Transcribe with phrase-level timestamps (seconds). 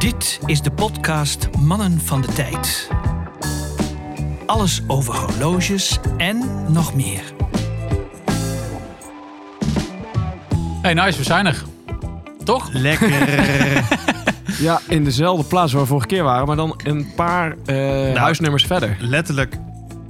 [0.00, 2.90] Dit is de podcast Mannen van de Tijd.
[4.46, 7.22] Alles over horloges en nog meer.
[10.82, 11.62] Hey, nice, we zijn er.
[12.44, 12.72] Toch?
[12.72, 13.08] Lekker.
[14.58, 18.64] Ja, in dezelfde plaats waar we vorige keer waren, maar dan een paar eh, huisnummers
[18.64, 18.96] verder.
[18.98, 19.56] Letterlijk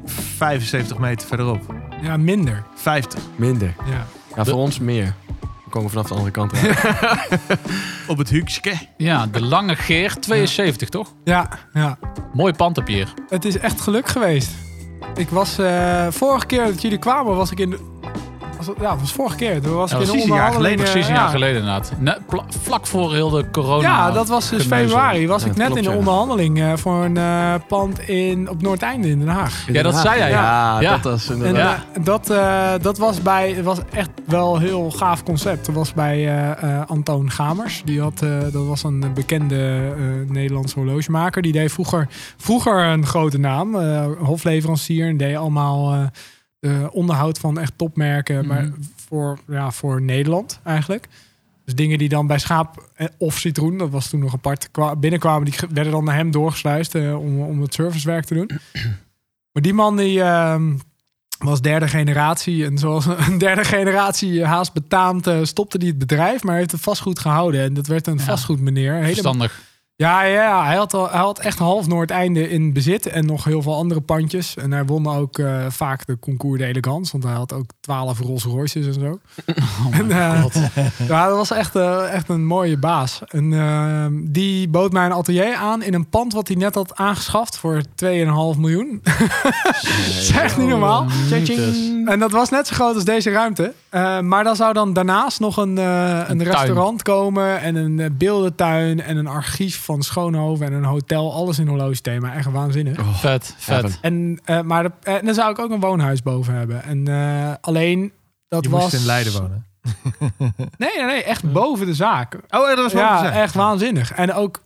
[0.04, 1.74] 75 meter verderop.
[2.02, 2.62] Ja, minder.
[2.74, 3.20] 50.
[3.36, 3.74] Minder.
[3.90, 4.06] Ja.
[4.36, 5.14] Ja, voor ons meer.
[5.40, 6.52] We komen vanaf de andere kant.
[8.10, 8.72] Op het Huukske.
[8.96, 11.14] Ja, de Lange Geer, 72 toch?
[11.24, 11.98] Ja, ja.
[12.32, 13.14] Mooi pand op hier.
[13.28, 14.50] Het is echt geluk geweest.
[15.14, 17.76] Ik was eh, vorige keer dat jullie kwamen, was ik in.
[18.80, 19.60] Ja, het was vorige keer.
[19.62, 20.54] Toen was Ja, ik in een jaar onderhandeling.
[20.80, 21.32] geleden, Precies een eh, jaar ja.
[21.32, 21.92] geleden inderdaad.
[21.98, 22.18] Ne-
[22.62, 23.82] vlak voor heel de corona.
[23.88, 24.86] Ja, dat was dus geneuzel.
[24.88, 25.26] februari.
[25.28, 25.96] Was Ja, ik net klopt, in de ja.
[25.96, 29.64] onderhandeling eh, voor een eh, pand in, op Noordeinde in Den Haag.
[29.72, 30.30] Ja, dat zei jij.
[30.30, 30.90] Ja, Ja.
[30.90, 31.78] dat was En inderdaad.
[31.92, 35.66] eh, dat, eh, dat was bij, het was echt wel een heel gaaf concept.
[35.66, 37.82] Dat was bij eh, eh, Antoon Gamers.
[37.84, 41.42] Die had, eh, dat was een bekende eh Nederlandse horlogemaker.
[41.42, 43.74] Die deed vroeger, vroeger een grote naam.
[43.74, 45.08] eh, hofleverancier.
[45.08, 46.10] En deed allemaal
[46.60, 48.38] eh, de onderhoud van echt topmerken.
[48.38, 48.46] Mhm.
[48.46, 48.68] Maar
[49.06, 51.08] voor, ja, voor Nederland eigenlijk.
[51.64, 54.96] Dus dingen die dan bij Schaap eh, of Citroen, dat was toen nog apart, kwa-
[54.96, 58.50] binnenkwamen, die werden dan naar hem doorgesluist eh, om, om het servicewerk te doen.
[59.52, 60.72] Maar die man die ehm,
[61.38, 62.64] was derde generatie.
[62.64, 67.18] En zoals een derde generatie haast betaamt, stopte hij het bedrijf, maar heeft het vastgoed
[67.18, 67.60] gehouden.
[67.60, 68.24] En dat werd een Ja.
[68.24, 68.90] vastgoedmeneer.
[68.92, 69.62] Helemaal, Verstandig.
[70.00, 70.64] Ja, ja.
[70.64, 74.00] Hij, had al, hij had echt half Noordeinde in bezit en nog heel veel andere
[74.00, 74.56] pandjes.
[74.56, 78.18] En hij won ook eh, vaak de concours de elegance, want hij had ook twaalf
[78.18, 79.18] Rolls Royces en zo.
[79.86, 80.54] Oh En, eh, god.
[81.08, 83.20] Ja, dat was echt, eh, echt een mooie baas.
[83.28, 86.96] En eh, die bood mij een atelier aan in een pand wat hij net had
[86.96, 89.00] aangeschaft voor 2,5 miljoen.
[89.02, 91.06] Dat is echt niet normaal.
[91.30, 91.90] Mythes.
[92.04, 93.74] En dat was net zo groot als deze ruimte.
[94.20, 99.26] Maar dan zou dan daarnaast nog een, een, restaurant komen en een beeldentuin en een
[99.26, 101.32] archief van Schoonhoven en een hotel.
[101.32, 102.34] Alles in horlogethema.
[102.34, 102.98] Echt waanzinnig.
[103.12, 103.82] Vet, vet.
[103.82, 103.98] Heaven.
[104.00, 106.82] En, eh, maar de, en dan zou ik ook een woonhuis boven hebben.
[106.82, 108.12] En eh, alleen
[108.48, 108.82] dat Je was...
[108.82, 109.64] moest in Leiden wonen.
[110.78, 112.34] Nee, nee, nee, echt boven de zaak.
[112.34, 114.12] Oh, dat was wel Ja, echt waanzinnig.
[114.12, 114.62] En ook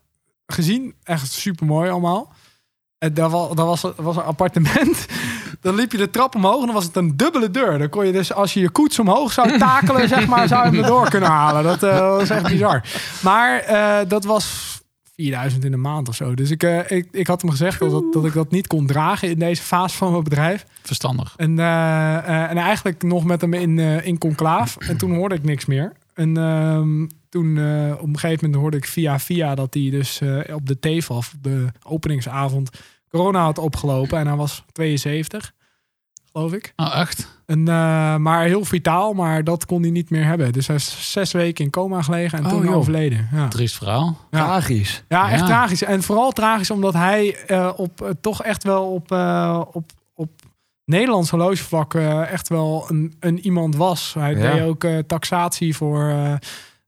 [0.47, 2.33] gezien, echt super mooi allemaal.
[2.99, 5.07] En daar was, daar was, was een appartement.
[5.61, 7.79] Dan liep je de trap omhoog en dan was het een dubbele deur.
[7.79, 10.71] Dan kon je dus, als je je koets omhoog zou takelen, zeg maar, zou je
[10.71, 11.63] hem erdoor kunnen halen.
[11.63, 12.83] Dat eh, was echt bizar.
[13.21, 14.75] Maar eh, dat was
[15.17, 16.35] 4000 in de maand of zo.
[16.35, 19.29] Dus ik, eh, ik, ik had hem gezegd dat, dat, ik dat niet kon dragen
[19.29, 20.67] in deze fase van mijn bedrijf.
[20.83, 21.35] Verstandig.
[21.37, 24.77] En, eh, eh, en eigenlijk nog met hem in, in conclaaf.
[24.77, 25.93] En toen hoorde ik niks meer.
[26.15, 27.51] En ehm, toen
[27.93, 30.21] op een gegeven moment hoorde ik via via dat hij dus
[30.53, 32.71] op de TFAF, op de openingsavond,
[33.09, 34.19] corona had opgelopen.
[34.19, 35.55] En hij was 72,
[36.35, 36.73] geloof ik.
[36.77, 37.29] Oh, echt?
[37.47, 40.53] En, eh, maar heel vitaal, maar dat kon hij niet meer hebben.
[40.53, 42.77] Dus hij is zes weken in coma gelegen en Oh, toen joh.
[42.77, 43.29] overleden.
[43.33, 43.49] Ja.
[43.49, 44.19] Triest verhaal.
[44.31, 44.39] Ja.
[44.45, 45.05] Tragisch.
[45.09, 45.47] Ja, echt Ja.
[45.47, 45.83] tragisch.
[45.83, 50.31] En vooral tragisch omdat hij eh, op, eh, toch echt wel op, eh, op, op
[50.85, 54.15] Nederlands horlogevlak eh, echt wel een, een iemand was.
[54.19, 54.53] Hij Ja.
[54.53, 56.09] deed ook eh, taxatie voor...
[56.09, 56.35] eh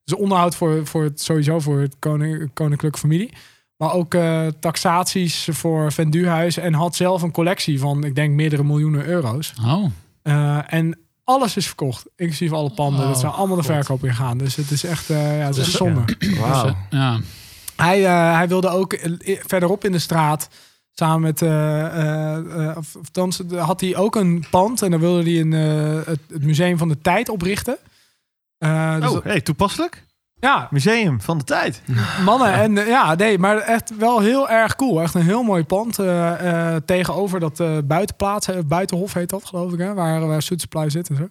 [0.04, 3.32] dus onderhoud voor, voor het, sowieso voor het koning, koninklijke familie.
[3.76, 6.56] Maar ook eh, taxaties voor Venduhuis.
[6.56, 9.52] En had zelf een collectie van, ik denk, meerdere miljoenen euro's.
[9.64, 9.84] Oh,
[10.22, 13.00] Eh, en alles is verkocht, inclusief alle panden.
[13.02, 13.72] Oh, dat zijn allemaal de God.
[13.72, 14.38] verkoop ingegaan.
[14.38, 16.04] Dus het is echt, eh, ja, het is Dus, zonde.
[16.40, 16.62] Wauw.
[16.64, 17.20] Dus, ja.
[17.76, 18.98] Hij, eh, hij wilde ook
[19.46, 20.48] verderop in de straat
[20.92, 21.42] samen met.
[21.42, 25.40] eh, eh, eh, of, of thans, had hij ook een pand en dan wilde hij
[25.40, 25.52] een,
[26.06, 27.76] het, het Museum van de Tijd oprichten.
[28.58, 30.04] Eh, dus Oh, dat- hey, toepasselijk.
[30.40, 31.82] Ja, Museum van de tijd.
[32.24, 32.52] mannen.
[32.52, 35.02] En eh, ja, nee, maar echt wel heel erg cool.
[35.02, 35.98] Echt een heel mooi pand.
[35.98, 40.60] eh, eh, tegenover dat eh, buitenplaats, buitenhof heet dat, geloof ik, hè, waar, waar Soet
[40.60, 41.26] Supply zit en zo.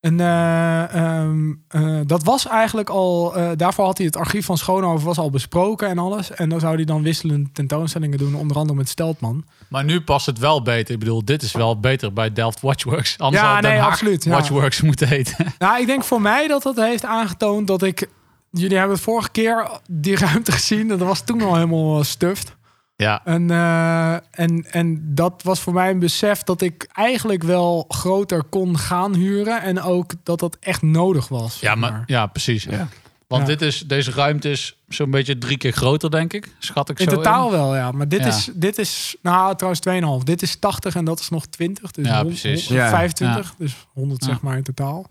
[0.00, 4.58] En eh, ehm, eh, dat was eigenlijk al, eh, daarvoor had hij het archief van
[4.58, 6.30] Schoonhoven was al besproken en alles.
[6.30, 9.44] En dan zou hij dan wisselende tentoonstellingen doen, onder andere met Steltman.
[9.68, 10.94] Maar nu past het wel beter.
[10.94, 13.18] Ik bedoel, dit is wel beter bij Delft Watchworks.
[13.18, 14.30] Anders Ja, had Den nee, Haag absoluut, ja.
[14.30, 15.46] Watchworks moeten heten.
[15.58, 18.08] Nou, ik denk voor mij dat dat heeft aangetoond dat ik.
[18.56, 20.88] Jullie hebben het vorige keer die ruimte gezien.
[20.88, 22.56] Dat was toen al helemaal eh, stuffed.
[22.96, 23.20] ja.
[23.24, 28.42] En, eh, en, en dat was voor mij een besef dat ik eigenlijk wel groter
[28.44, 29.62] kon gaan huren.
[29.62, 31.60] En ook dat dat echt nodig was.
[31.60, 32.64] Ja, zeg maar, ja precies.
[32.64, 32.88] Ja.
[33.36, 33.56] Want Ja.
[33.56, 36.48] dit is, deze ruimte is zo'n beetje drie keer groter, denk ik.
[36.58, 37.92] Schat ik In zo totaal wel, ja.
[37.92, 38.26] Maar dit, Ja.
[38.26, 39.80] is, dit is, nou trouwens
[40.20, 40.24] 2,5.
[40.24, 41.90] Dit is 80 en dat is nog 20.
[41.90, 42.66] Dus Ja, precies.
[42.66, 42.88] hond- Ja.
[42.88, 44.28] 25, dus 100 Ja.
[44.30, 45.06] zeg maar in totaal.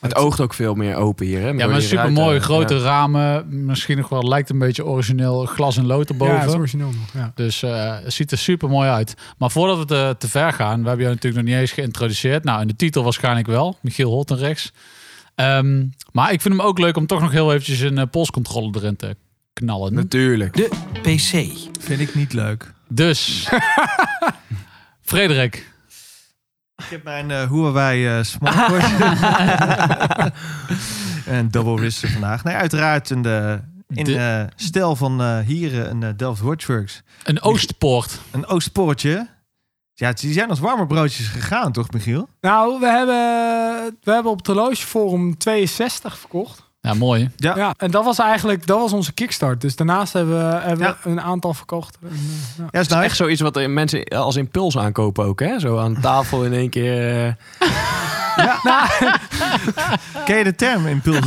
[0.00, 1.40] Het oogt ook veel meer open hier.
[1.40, 2.40] Hè, Ja, maar super mooi.
[2.40, 2.80] Grote Ja.
[2.80, 3.46] ramen.
[3.66, 6.34] Misschien nog wel lijkt een beetje origineel glas en lood erboven.
[6.34, 7.12] Ja, het is origineel nog.
[7.22, 7.32] Ja.
[7.34, 9.14] Dus eh, het ziet er super mooi uit.
[9.38, 12.44] Maar voordat we te, te ver gaan, we hebben jou natuurlijk nog niet eens geïntroduceerd.
[12.44, 13.78] Nou, in de titel waarschijnlijk wel.
[13.80, 14.72] Michiel Holtenrechts.
[15.38, 18.72] Ehm maar ik vind hem ook leuk om toch nog heel eventjes een eh, polscontrole
[18.76, 19.16] erin te
[19.52, 19.94] knallen.
[19.94, 20.54] Natuurlijk.
[20.56, 20.68] De
[21.02, 21.58] PC.
[21.80, 22.72] Vind ik niet leuk.
[22.88, 23.48] Dus,
[25.02, 25.72] Frederik.
[26.76, 28.92] Ik heb mijn eh Huawei eh smartwatch.
[31.26, 32.44] en double wristen vandaag.
[32.44, 37.02] Nee, uiteraard een, de, in De- stijl van eh hier een Delft Watchworks.
[37.24, 38.20] Een Oostpoort.
[38.30, 39.28] Een Oostpoortje.
[40.00, 42.28] Ja, die zijn als warme broodjes gegaan, toch, Michiel?
[42.40, 43.16] Nou, we hebben,
[44.02, 46.66] we hebben op het horlogeforum 62 verkocht.
[46.80, 47.30] Ja, mooi.
[47.36, 47.56] Ja.
[47.56, 49.60] Ja, en dat was eigenlijk dat was onze kickstart.
[49.60, 50.96] Dus daarnaast hebben we, hebben Ja.
[51.02, 51.98] we een aantal verkocht.
[52.02, 52.62] En, eh, ja.
[52.62, 55.58] Ja, is Het is nou echt zoiets wat eh, mensen als impuls aankopen ook, hè?
[55.58, 57.36] Zo aan tafel in één keer.
[58.38, 59.12] eh,
[60.24, 61.20] Ken je de term impuls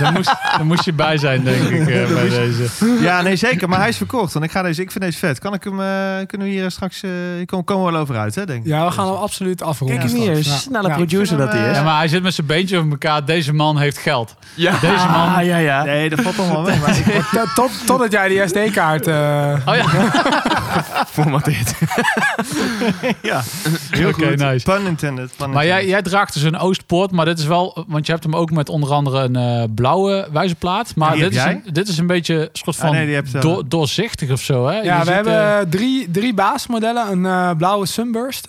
[0.00, 2.66] Daar moest, daar moest je bij zijn, denk ik, eh, bij deze.
[3.00, 3.68] Ja, nee, zeker.
[3.68, 4.32] Maar hij is verkocht.
[4.32, 5.38] Want ik, ga deze, ik vind deze vet.
[5.38, 5.86] Kan ik hem, eh,
[6.26, 7.02] kunnen we hier straks...
[7.02, 8.66] eh ik kom, komen we wel over uit, hè, denk ik.
[8.70, 9.98] ja, we gaan hem absoluut afronden.
[9.98, 10.48] Kijk eens hier, straks.
[10.48, 10.56] Ja.
[10.70, 10.94] snelle Ja.
[10.94, 11.76] producer dat hij is.
[11.76, 13.24] Ja, maar hij zit met zijn beentje over elkaar.
[13.24, 14.34] Deze man heeft geld.
[14.54, 14.70] Ja.
[14.80, 15.82] Deze man- Ah, ja, ja.
[15.84, 16.78] Nee, dat valt allemaal mee.
[16.78, 19.06] Maar ik, Tot- Tot, totdat jij die SD-kaart...
[19.06, 19.84] eh, Oh ja.
[21.06, 21.72] Formateerd.
[23.22, 23.42] ja,
[23.90, 24.36] heel Oké, goed.
[24.38, 24.64] nice.
[24.72, 25.30] Pun intended.
[25.36, 25.90] Pun Maar jij, intended.
[25.90, 28.90] jij dus een Oostpoort, maar dit is wel, want je hebt hem ook met onder
[28.90, 30.94] andere een eh, blauwe wijzerplaat.
[30.96, 31.52] Maar dit is, jij?
[31.64, 34.30] een, dit is een beetje een soort Ah, van nee, die hebt, eh, door- doorzichtig
[34.30, 34.66] of zo.
[34.66, 34.74] Hè?
[34.76, 37.24] Ja, Je we ziet, hebben eh, drie, drie basismodellen.
[37.24, 38.48] Een blauwe Sunburst.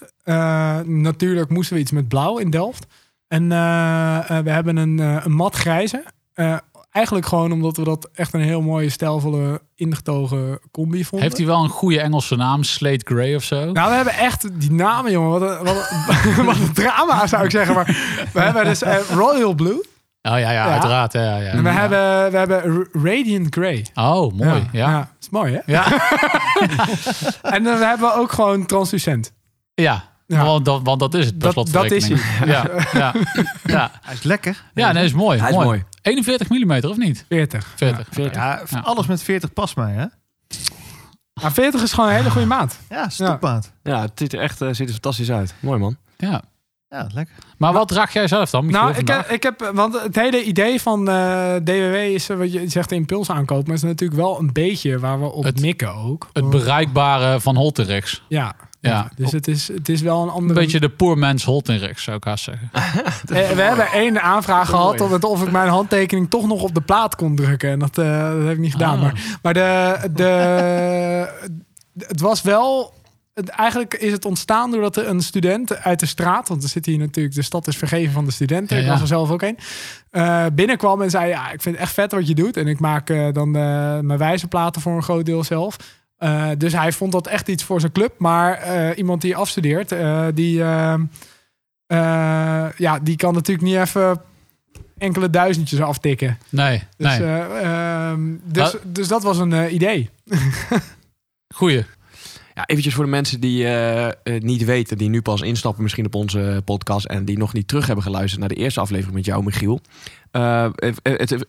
[0.86, 2.86] Natuurlijk moesten we iets met blauw in Delft.
[3.28, 3.48] En
[4.44, 6.04] we hebben een, een mat grijze.
[6.94, 11.22] Eh, eigenlijk gewoon omdat we dat echt een heel mooie, stijlvolle, ingetogen combi vonden.
[11.28, 13.72] heeft hij wel een goede Engelse naam, Slate Grey of zo?
[13.72, 15.40] Nou, we hebben echt die namen, jongen.
[15.40, 15.90] Wat een, wat
[16.38, 17.76] een, wat een drama, zou ik zeggen.
[17.76, 17.86] Maar
[18.34, 19.92] we hebben dus eh, Royal Blue.
[20.26, 20.66] Oh ja, ja, Ja.
[20.72, 21.14] uiteraard.
[21.14, 21.52] Ja, ja.
[21.52, 23.86] En we, hebben, we hebben Ra- Radiant Grey.
[23.94, 24.68] Oh, mooi.
[24.72, 24.90] Ja.
[24.90, 25.10] Ja.
[25.22, 25.60] is mooi, hè?
[25.66, 25.84] Ja.
[27.56, 29.32] En dan hebben we ook gewoon translucent.
[29.74, 30.04] Ja.
[30.38, 32.18] Want, dat, want dat is het, per Dat, dat is hij.
[32.48, 33.14] Ja, ja,
[33.64, 33.92] ja.
[34.02, 34.64] Hij is lekker.
[34.74, 35.40] ja nee, is mooi.
[35.40, 35.84] Hij is mooi.
[36.02, 37.26] 41 mm of niet?
[37.30, 37.74] 40.
[37.76, 38.08] 40.
[38.12, 38.36] 40.
[38.36, 38.80] Ja, Ja.
[38.80, 40.06] alles met 40 past mij, hè?
[41.42, 42.80] Maar 40 is gewoon een hele goede maat.
[42.90, 43.72] Ja, stopmaat.
[43.84, 45.54] Ja, het ziet er echt eh, ziet er fantastisch uit.
[45.60, 45.98] Mooi man.
[46.18, 46.42] Ja.
[46.90, 47.36] Ja, lekker.
[47.58, 48.66] Maar wat draag jij zelf dan?
[48.66, 52.38] Michiel, Nou, ik, heb- ik heb, want het hele idee van eh, DWW is eh,
[52.38, 55.62] wat je zegt impuls aankopen, maar is natuurlijk wel een beetje waar we op Het-
[55.62, 56.30] mikken ook.
[56.34, 58.24] het bereikbare van Holtenrex.
[58.28, 58.54] ja,
[58.90, 59.10] Ja.
[59.16, 60.60] Dus het is, het is wel een Een andere.
[60.60, 62.70] beetje de poor man's Holtenrex, zou ik haast zeggen.
[63.34, 66.74] Eh, we hebben één aanvraag gehad of, het- of ik mijn handtekening toch nog op
[66.74, 67.70] de plaat kon drukken.
[67.70, 68.96] En dat, eh, dat heb ik niet gedaan.
[68.96, 69.02] Ah.
[69.02, 70.30] Maar, maar de, de,
[72.08, 72.94] het was wel.
[73.34, 76.86] Het, eigenlijk is het ontstaan doordat er een student uit de straat, want er zit
[76.86, 78.78] hier natuurlijk, de stad is vergeven van de studenten.
[78.78, 79.58] Ja, Ik was er zelf ook een.
[80.10, 82.58] eh, binnenkwam en zei: Ja, ik vind het echt vet wat je doet.
[82.58, 85.76] En ik maak dan eh, mijn wijzerplaten voor een groot deel zelf.
[86.24, 88.14] Eh, dus hij vond dat echt iets voor zijn club.
[88.18, 90.94] Maar eh, iemand die afstudeert, eh, die, eh,
[91.86, 94.22] eh, ja, die kan natuurlijk niet even
[94.98, 96.38] enkele duizendjes aftikken.
[96.50, 97.28] Nee, Dus, nee.
[97.28, 100.10] eh, ehm, dus, dus dat was een idee.
[101.56, 101.86] Goeie.
[102.56, 106.06] Ja, eventjes voor de mensen die eh, eh, niet weten, die nu pas instappen misschien
[106.06, 109.26] op onze podcast en die nog niet terug hebben geluisterd naar de eerste aflevering met
[109.26, 109.80] jou, Michiel.
[110.32, 110.70] Eh,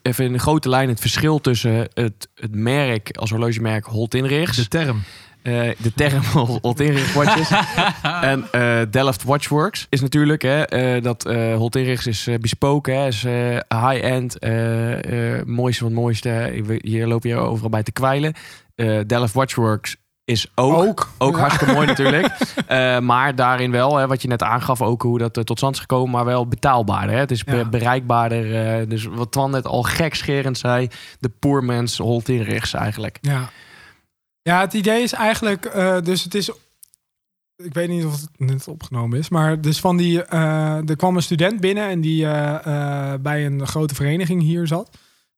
[0.01, 5.03] even in grote lijn het verschil tussen het, het merk als horlogemerk Holtinrichs, De term.
[5.41, 6.21] eh, de term
[6.61, 7.49] Holtinrichs watches
[8.21, 13.07] en eh, Delft Watchworks is natuurlijk hè, eh, dat eh Holtinrichs is eh, bespoken, hè,
[13.07, 13.57] is eh,
[13.89, 16.63] high-end, eh, eh, mooiste van het mooiste.
[16.81, 18.33] Hier loop je overal bij te kwijlen.
[18.75, 19.95] Eh, Delft Watchworks
[20.25, 21.09] is ook Ook.
[21.17, 21.39] ook Ja.
[21.41, 22.25] hartstikke mooi natuurlijk.
[22.67, 25.73] Eh, maar daarin wel, hè, wat je net aangaf, ook hoe dat eh, tot stand
[25.75, 27.13] is gekomen, maar wel betaalbaarder.
[27.15, 27.19] Hè?
[27.19, 27.65] Het is Ja.
[27.69, 28.79] bereikbaarder.
[28.81, 30.87] eh, dus wat Twan net al gekscherend zei,
[31.19, 33.17] de poor man's holt in rechts eigenlijk.
[33.21, 33.49] Ja.
[34.41, 35.71] ja, het idee is eigenlijk,
[36.03, 36.49] dus het is,
[37.55, 41.21] ik weet niet of het net opgenomen is, maar dus van die, er kwam een
[41.23, 42.23] student binnen en die
[43.19, 44.89] bij een grote vereniging hier zat,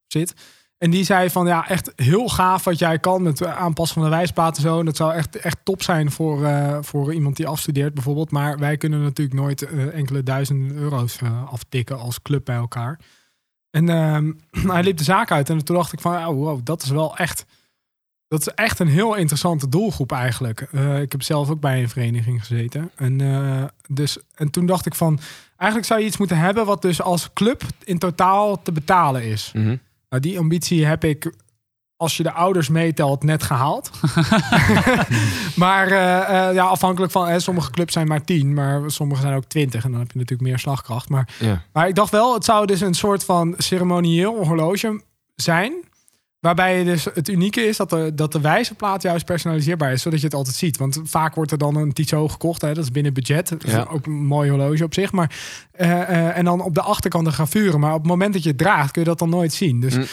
[0.07, 0.33] zit.
[0.77, 4.15] En die zei van ja, echt heel gaaf wat jij kan met aanpassen van de
[4.15, 4.79] wijsplaten en zo.
[4.79, 8.31] En dat zou echt, echt top zijn voor, eh, voor iemand die afstudeert bijvoorbeeld.
[8.31, 12.99] Maar wij kunnen natuurlijk nooit eh, enkele duizenden euro's eh, aftikken als club bij elkaar.
[13.69, 14.31] En ehm,
[14.73, 17.17] hij liep de zaak uit en toen dacht ik van ja, wow, dat is wel
[17.17, 17.45] echt
[18.27, 20.61] dat is echt een heel interessante doelgroep eigenlijk.
[21.01, 22.91] Ik heb zelf ook bij een vereniging gezeten.
[22.95, 25.19] En, dus, en toen dacht ik van...
[25.57, 26.65] Eigenlijk zou je iets moeten hebben...
[26.65, 29.51] wat dus als club in totaal te betalen is.
[30.09, 31.33] Nou, die ambitie heb ik...
[31.95, 33.89] Als je de ouders meetelt, net gehaald.
[35.55, 37.27] maar eh, eh, ja, afhankelijk van...
[37.27, 39.83] Hè, sommige clubs zijn maar 10, maar sommige zijn ook 20.
[39.83, 41.09] En dan heb je natuurlijk meer slagkracht.
[41.09, 41.61] Maar Ja.
[41.73, 45.01] maar ik dacht wel, het zou dus een soort van ceremonieel horloge
[45.35, 45.73] zijn.
[46.39, 50.19] Waarbij je dus het unieke is dat de, dat de wijzerplaat juist personaliseerbaar is, zodat
[50.19, 50.77] je het altijd ziet.
[50.77, 53.49] Want vaak wordt er dan een Tissot gekocht, hè, dat is binnen budget.
[53.49, 53.85] Dat is Ja.
[53.89, 55.11] ook een mooi horloge op zich.
[55.11, 55.35] Maar,
[55.71, 57.79] eh, eh, en dan op de achterkant de gravuren.
[57.79, 59.79] Maar op het moment dat je het draagt, kun je dat dan nooit zien.
[59.79, 60.05] Dus Mm.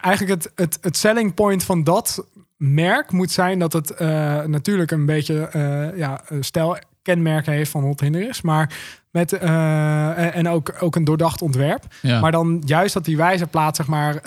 [0.00, 2.24] eigenlijk het, het, het selling point van dat
[2.56, 4.08] merk moet zijn dat het eh,
[4.44, 5.50] natuurlijk een beetje
[5.96, 8.72] ja, stijl kenmerken heeft van Hot Hinderis, maar
[9.10, 11.84] met en- ook, ook een doordacht ontwerp.
[12.02, 12.20] Ja.
[12.20, 14.22] Maar dan juist dat die wijzerplaat, zeg maar,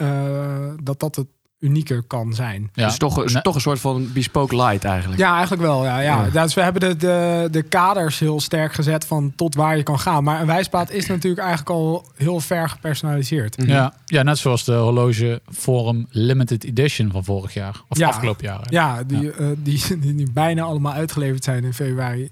[0.83, 1.27] dat dat het
[1.63, 2.69] unieker kan zijn.
[2.73, 2.85] ja.
[2.85, 5.19] Dus toch, is toch een soort van bespoke light eigenlijk.
[5.21, 5.83] Ja, eigenlijk wel.
[5.85, 6.25] Ja, ja.
[6.33, 6.43] Ja.
[6.43, 9.99] Dus we hebben de, de, de kaders heel sterk gezet van tot waar je kan
[9.99, 10.23] gaan.
[10.23, 13.57] Maar een wijsplaat is natuurlijk eigenlijk al heel ver gepersonaliseerd.
[13.57, 13.69] Mhm.
[13.69, 17.81] Ja, ja, net zoals de horloge Forum Limited Edition van vorig jaar.
[17.89, 18.07] Of Ja.
[18.07, 18.59] afgelopen jaar.
[18.59, 18.65] hè.
[18.69, 22.29] Ja, die, eh, die, die nu bijna allemaal uitgeleverd zijn in februari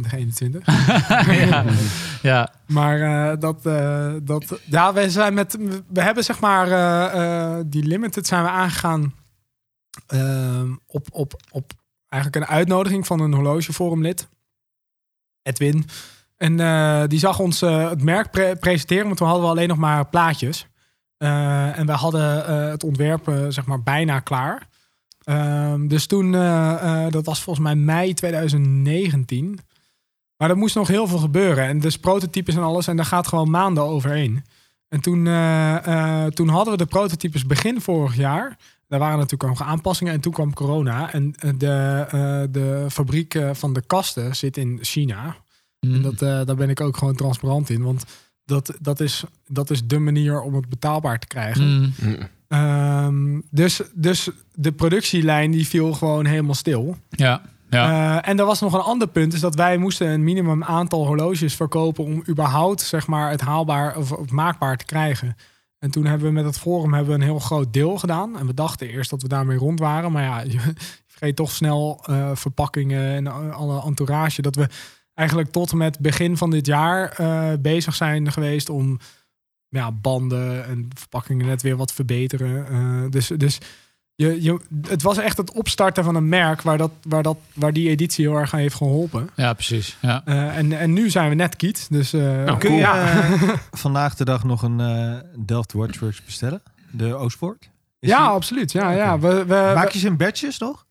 [0.00, 0.66] 2021.
[1.48, 1.64] ja.
[2.22, 2.52] ja.
[2.66, 5.58] Maar eh, dat, eh, dat, ja, we zijn met,
[5.88, 9.14] we hebben zeg maar eh, die limited zijn we aangegaan
[10.06, 11.72] ehm, op, op, op
[12.08, 14.28] eigenlijk een uitnodiging van een horlogeforumlid,
[15.42, 15.86] Edwin.
[16.36, 16.56] En
[17.08, 20.66] die zag ons het merk pre- presenteren, want toen hadden we alleen nog maar plaatjes.
[21.16, 24.68] En we hadden het ontwerp zeg maar bijna klaar.
[25.24, 26.32] Ehm, dus toen,
[27.10, 29.58] dat was volgens mij mei 2019.
[30.36, 31.64] Maar er moest nog heel veel gebeuren.
[31.64, 32.86] En dus prototypes en alles.
[32.86, 34.44] En daar gaat gewoon maanden overheen.
[34.88, 38.58] En toen, eh, eh, toen hadden we de prototypes begin vorig jaar.
[38.88, 40.12] Daar waren natuurlijk nog aanpassingen.
[40.12, 41.12] En toen kwam corona.
[41.12, 45.36] En eh, de, de fabriek van de kasten zit in China.
[45.84, 45.94] Mm.
[45.94, 47.82] En dat, eh, daar ben ik ook gewoon transparant in.
[47.82, 48.04] Want
[48.44, 51.78] dat, dat, is, dat is de manier om het betaalbaar te krijgen.
[51.78, 51.92] Mm.
[52.02, 52.16] Mm.
[52.48, 56.96] Ehm, dus, dus de productielijn die viel gewoon helemaal stil.
[57.08, 57.42] Ja.
[57.74, 61.06] Eh, en er was nog een ander punt, is dat wij moesten een minimum aantal
[61.06, 65.36] horloges verkopen om überhaupt zeg maar, het haalbaar of maakbaar te krijgen.
[65.78, 68.38] En toen hebben we met het forum hebben we een heel groot deel gedaan.
[68.38, 70.12] En we dachten eerst dat we daarmee rond waren.
[70.12, 70.60] Maar ja, je
[71.06, 74.42] vergeet toch snel eh, verpakkingen en alle entourage.
[74.42, 74.68] Dat we
[75.14, 78.98] eigenlijk tot met begin van dit jaar eh, bezig zijn geweest om
[79.68, 83.10] ja, banden en verpakkingen net weer wat verbeteren.
[83.10, 83.58] Dus dus
[84.16, 87.72] je, je, het was echt het opstarten van een merk waar, dat, waar, dat, waar
[87.72, 89.28] die editie heel erg aan heeft geholpen.
[89.36, 89.96] ja, precies.
[90.00, 90.22] Ja.
[90.24, 91.86] Eh, en, en nu zijn we net kiet.
[91.90, 93.22] Dus eh, Nou, Kun je ja.
[93.72, 95.12] vandaag de dag nog een eh,
[95.46, 96.62] Delft Watchworks bestellen?
[96.90, 97.70] De Oostpoort?
[98.00, 98.72] Is ja, die- absoluut.
[98.72, 99.18] Ja, ja.
[99.18, 100.83] We, we, Maak je ze in badges nog?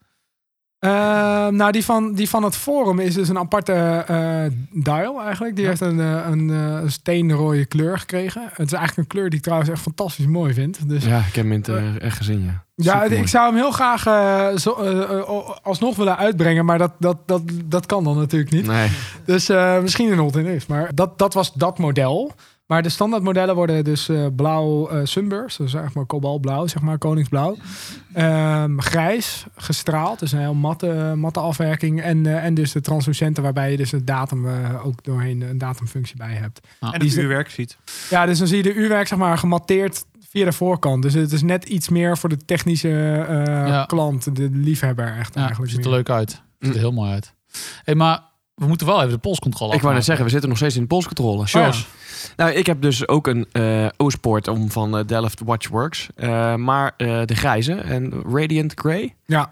[0.83, 3.73] Eh, nou, die van, die van het forum is dus een aparte
[4.07, 5.55] eh, dial eigenlijk.
[5.55, 5.69] Die Ja.
[5.69, 8.41] heeft een, eh, een, eh, een steenrode kleur gekregen.
[8.53, 10.89] Het is eigenlijk een kleur die ik trouwens echt fantastisch mooi vind.
[10.89, 12.63] Dus Ja, ik heb hem in het, eh, echt gezien, ja.
[12.75, 14.01] ja, ik zou hem heel graag
[14.59, 14.69] zo,
[15.63, 16.65] alsnog willen uitbrengen.
[16.65, 18.65] Maar dat, dat, dat, dat kan dan natuurlijk niet.
[18.65, 18.89] Nee.
[19.25, 19.47] Dus
[19.81, 20.65] misschien een hot in is.
[20.65, 22.31] Maar dat, dat was dat model.
[22.73, 25.57] Maar de standaardmodellen worden dus eh, blauw eh sunburst.
[25.57, 27.55] Dus zeg maar kobaltblauw, zeg maar koningsblauw.
[28.13, 30.19] Ehm, grijs, gestraald.
[30.19, 32.01] Dus een heel matte, matte afwerking.
[32.01, 35.57] En, eh, en dus de translucente waarbij je dus de datum eh, ook doorheen een
[35.57, 36.59] datumfunctie bij hebt.
[36.79, 37.77] En Die het is- uurwerk ziet.
[38.09, 41.01] Ja, dus dan zie je de uurwerk zeg maar gematteerd via de voorkant.
[41.01, 42.89] Dus het is net iets meer voor de technische
[43.27, 43.85] eh, Ja.
[43.85, 45.71] klant, de liefhebber echt ja eigenlijk.
[45.71, 45.95] ziet er meer.
[45.97, 46.41] leuk uit.
[46.59, 47.33] Ziet er heel mooi uit.
[47.83, 48.21] Hey, maar
[48.63, 50.81] we moeten wel even de polscontrole Ik wou net zeggen, we zitten nog steeds in
[50.81, 51.47] de polscontrole.
[51.47, 51.87] Sjors.
[52.37, 56.07] Nou, ik heb dus ook een eh O-Sport om van eh, Delft Watchworks.
[56.15, 59.15] Eh, maar de grijze en Radiant Grey.
[59.25, 59.51] Ja,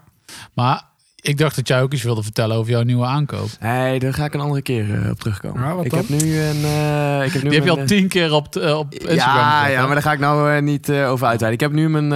[0.52, 0.82] Maar
[1.20, 3.48] ik dacht dat jij ook iets wilde vertellen over jouw nieuwe aankoop.
[3.60, 5.62] Nee, daar ga ik een andere keer op terugkomen.
[5.62, 6.64] Ja, ik heb nu een...
[6.64, 9.72] eh, ik heb nu Die heb je al tien keer op, op Instagram Ja, gezet,
[9.74, 9.84] ja, hè?
[9.86, 11.52] maar daar ga ik nou niet over uitweiden.
[11.52, 12.08] Ik heb nu mijn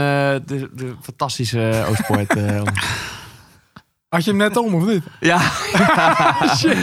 [0.47, 2.35] de, de fantastische O-Sport.
[4.09, 5.03] Had je hem net om of niet?
[5.21, 5.41] ja,
[6.57, 6.77] Shit,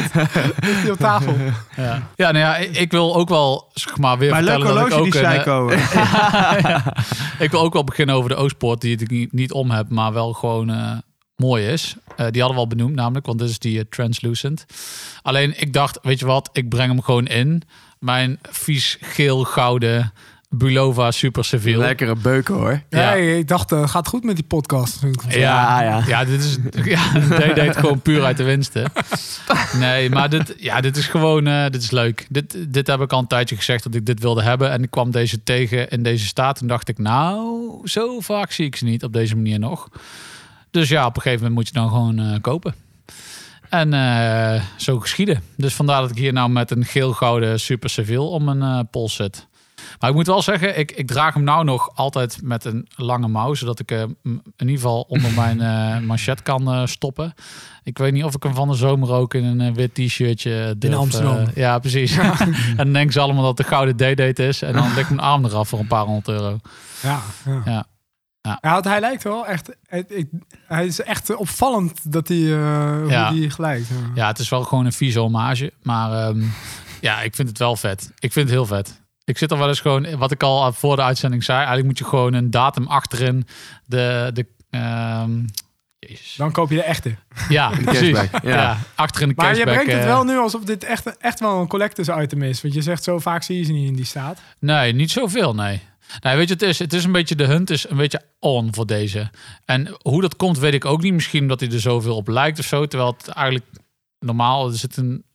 [0.59, 1.35] ligt die op tafel.
[1.75, 4.87] Ja, ja, nou ja, ik, ik wil ook wel zeg maar weer Maar vertellen dat
[4.87, 6.95] ik ook die een, eh, ja.
[7.39, 10.13] Ik wil ook wel beginnen over de O-Sport, die ik niet, niet om heb, maar
[10.13, 10.91] wel gewoon eh,
[11.35, 11.95] mooi is.
[12.07, 14.65] Eh, die hadden we al benoemd namelijk, want dit is die Translucent.
[15.21, 17.63] Alleen ik dacht, weet je wat, ik breng hem gewoon in.
[17.99, 20.13] Mijn vies geel-gouden
[20.55, 21.77] Bulova Super Seville.
[21.77, 22.81] lekkere beuken hoor.
[22.89, 23.13] Ja.
[23.13, 25.01] Ik dacht, het gaat goed met die podcast.
[25.01, 26.03] Ja, Ja, ja.
[26.07, 26.25] ja.
[26.25, 26.57] dit is.
[26.93, 28.91] Ja, deed gewoon puur uit de winsten.
[29.79, 31.47] Nee, maar dit, ja, dit is gewoon.
[31.47, 32.25] eh, dit is leuk.
[32.29, 34.71] Dit, dit heb ik al een tijdje gezegd dat ik dit wilde hebben.
[34.71, 36.61] En ik kwam deze tegen in deze staat.
[36.61, 39.89] En dacht ik, nou, zo vaak zie ik ze niet op deze manier nog.
[40.71, 42.75] Dus ja, op een gegeven moment moet je dan gewoon eh, kopen.
[43.69, 45.41] En eh, zo geschieden.
[45.57, 49.15] Dus vandaar dat ik hier nou met een geel-gouden Super Seville om mijn eh, pols
[49.15, 49.47] zit.
[49.99, 53.27] Maar ik moet wel zeggen, ik, ik draag hem nou nog altijd met een lange
[53.27, 57.33] mouw, zodat ik hem in ieder geval onder mijn eh manchet kan eh, stoppen.
[57.83, 60.75] Ik weet niet of ik hem van de zomer ook in een eh, wit t-shirtje
[60.77, 60.95] durf.
[60.95, 61.37] Amsterdam.
[61.37, 62.17] eh, ja, precies.
[62.17, 64.61] en dan denken ze allemaal dat de gouden D-date is.
[64.61, 66.57] En dan ligt mijn arm eraf voor een paar honderd euro.
[67.01, 67.61] Ja, ja.
[67.65, 67.85] Ja.
[68.41, 68.57] Ja.
[68.61, 69.75] Ja, want hij lijkt wel echt.
[69.87, 70.29] Hij, ik-
[70.67, 73.29] hij is echt opvallend dat hij, eh Ja.
[73.29, 73.87] hoe die gelijkt.
[73.87, 73.95] Ja.
[74.15, 75.73] Ja, het is wel gewoon een vieze hommage.
[75.81, 76.41] Maar ehm,
[77.01, 78.11] ja, ik vind het wel vet.
[78.19, 79.01] Ik vind het heel vet.
[79.25, 81.97] Ik zit er wel eens gewoon, wat ik al voor de uitzending zei, eigenlijk moet
[81.97, 83.47] je gewoon een datum achterin
[83.85, 85.39] de, de ehm,
[86.07, 86.35] Jezus.
[86.35, 87.15] Dan koop je de echte.
[87.49, 88.17] Ja, precies.
[88.17, 88.39] Ja.
[88.43, 88.77] ja.
[88.95, 91.67] achterin de Maar je brengt het eh, wel nu alsof dit echt, echt wel een
[91.67, 92.61] collectors item is.
[92.61, 94.41] Want je zegt zo vaak zie je ze niet in die staat.
[94.59, 95.81] Nee, niet zoveel, nee.
[96.19, 98.73] Nee, weet je, het is, het is een beetje, de hunt is een beetje on
[98.73, 99.29] voor deze.
[99.65, 101.13] En hoe dat komt, weet ik ook niet.
[101.13, 102.85] Misschien omdat hij er zoveel op lijkt of zo.
[102.85, 103.65] Terwijl het eigenlijk
[104.19, 105.25] normaal, er zit een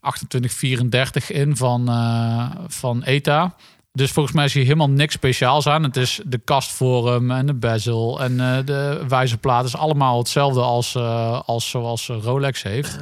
[0.00, 3.54] 2834 in van, eh, van ETA.
[3.92, 5.82] Dus volgens mij is hier helemaal niks speciaals aan.
[5.82, 10.94] Het is de kastvorm en de bezel en eh, de wijzerplaat is allemaal hetzelfde als,
[10.94, 12.98] eh, als zoals Rolex heeft.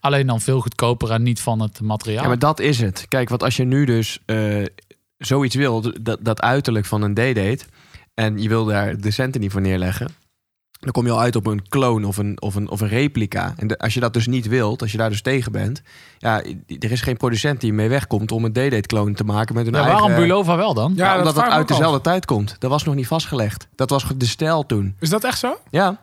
[0.00, 2.22] Alleen dan veel goedkoper en niet van het materiaal.
[2.22, 3.06] Ja, maar dat is het.
[3.08, 4.18] Kijk, want als je nu dus
[5.18, 7.64] zoiets wil, dat, dat uiterlijk van een D-date,
[8.14, 10.14] en je wil daar de centen niet voor neerleggen,
[10.80, 13.54] dan kom je al uit op een clone of een, of een, of een replica.
[13.56, 15.82] En de- als je dat dus niet wilt, als je daar dus tegen bent,
[16.18, 16.42] ja,
[16.78, 19.74] er is geen producent die mee wegkomt om een D-date clone te maken met hun
[19.74, 20.00] Ja, eigen...
[20.00, 20.92] waarom Bulova wel dan?
[20.96, 22.56] Ja, Ja, dat omdat ik uit dezelfde tijd komt.
[22.58, 23.68] Dat was nog niet vastgelegd.
[23.74, 24.94] Dat was de stijl toen.
[25.00, 25.58] Is dat echt zo?
[25.70, 25.98] Ja,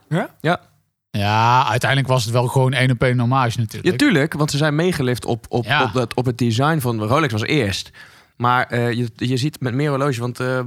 [1.12, 3.92] Ja, uiteindelijk was het wel gewoon één op één hommage natuurlijk.
[3.92, 5.84] Ja, tuurlijk, want ze zijn meegelift op, op, Ja.
[5.84, 7.92] op, dat, op het design van Rolex was eerst.
[8.38, 10.66] Maar eh, je, je ziet met meer horloges, want eh, eh,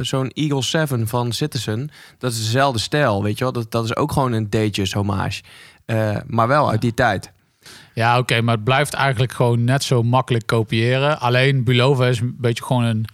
[0.00, 3.52] zo'n Eagle 7 van Citizen, dat is dezelfde stijl, weet je wel.
[3.52, 5.42] Dat, dat is ook gewoon een Datejust hommage.
[5.84, 7.32] Eh, maar wel uit die tijd.
[7.94, 11.20] Ja, oké, maar het blijft eigenlijk gewoon net zo makkelijk kopiëren.
[11.20, 13.06] Alleen Bulova is een beetje gewoon een,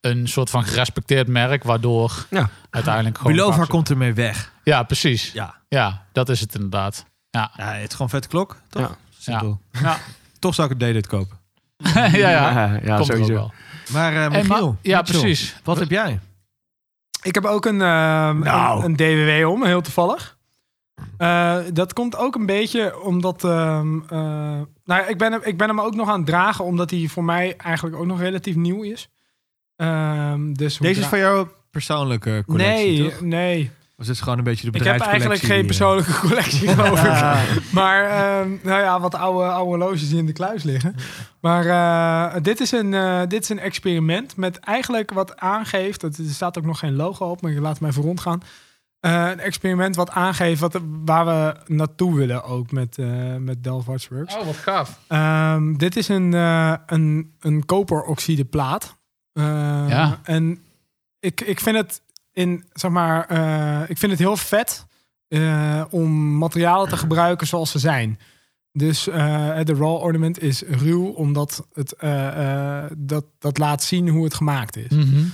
[0.00, 2.48] een soort van gerespecteerd merk, waardoor Ja.
[2.70, 3.32] uiteindelijk gewoon...
[3.32, 4.52] Bulova komt ermee weg.
[4.64, 5.32] Ja, precies.
[5.32, 5.54] Ja.
[5.68, 7.04] Ja, dat is het inderdaad.
[7.30, 8.82] Ja, ja, het is gewoon vet klok, toch?
[8.82, 8.96] Ja.
[9.18, 9.60] Simpel.
[9.82, 9.98] ja.
[10.38, 11.38] Toch zou ik het D-date kopen.
[11.94, 12.28] ja, ja.
[12.30, 13.32] ja, ja Komt er sowieso.
[13.32, 13.52] wel.
[13.92, 15.56] Maar eh Hey, Michiel, ja, Mitchell, precies.
[15.64, 16.18] Wat heb jij?
[17.22, 18.78] Ik heb ook een, ehm, Nou.
[18.78, 20.36] een, een DWW om, heel toevallig.
[21.16, 23.44] Eh, dat komt ook een beetje omdat...
[23.44, 26.90] ehm, eh, nou, ik, ben, hem- ik ben hem ook nog aan het dragen, omdat
[26.90, 29.08] hij voor mij eigenlijk ook nog relatief nieuw is.
[29.76, 33.20] Ehm, dus Deze is van jouw persoonlijke collectie, Nee, toch?
[33.20, 33.70] nee.
[34.02, 37.04] Of is het gewoon een beetje de Ik heb eigenlijk geen bedrijfscollectie, persoonlijke collectie, geloof
[37.04, 37.72] ik.
[37.72, 40.94] Maar ehm, nou ja, wat oude, oude horloges die in de kluis liggen.
[41.40, 46.00] Maar eh, dit, is een, eh, dit is een experiment met eigenlijk wat aangeeft...
[46.00, 48.42] Dat, er staat ook nog geen logo op, maar ik laat rondgaan.
[49.00, 53.86] Eh, een experiment wat aangeeft wat, waar we naartoe willen ook met, eh met Delft
[53.86, 54.36] Watchworks.
[54.36, 54.98] Oh, wat gaaf.
[55.06, 58.96] Ehm, dit is een, eh een, een koperoxide plaat.
[59.32, 59.44] Eh,
[59.88, 60.18] Ja.
[60.22, 60.58] En
[61.20, 64.86] ik, ik vind het in, zeg maar, eh, ik vind het heel vet
[65.28, 68.18] eh, om materialen te gebruiken zoals ze zijn.
[68.72, 71.94] Dus eh, de raw ornament is ruw, omdat het
[72.98, 74.90] dat, dat laat zien hoe het gemaakt is.
[74.90, 75.24] Mhm.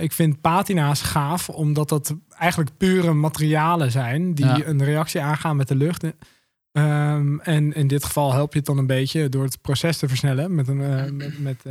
[0.00, 4.64] Ik vind patina's gaaf, omdat dat eigenlijk pure materialen zijn die Ja.
[4.66, 6.04] een reactie aangaan met de lucht.
[6.72, 10.08] Ehm, en in dit geval help je het dan een beetje door het proces te
[10.08, 10.76] versnellen met een,
[11.16, 11.64] met, met,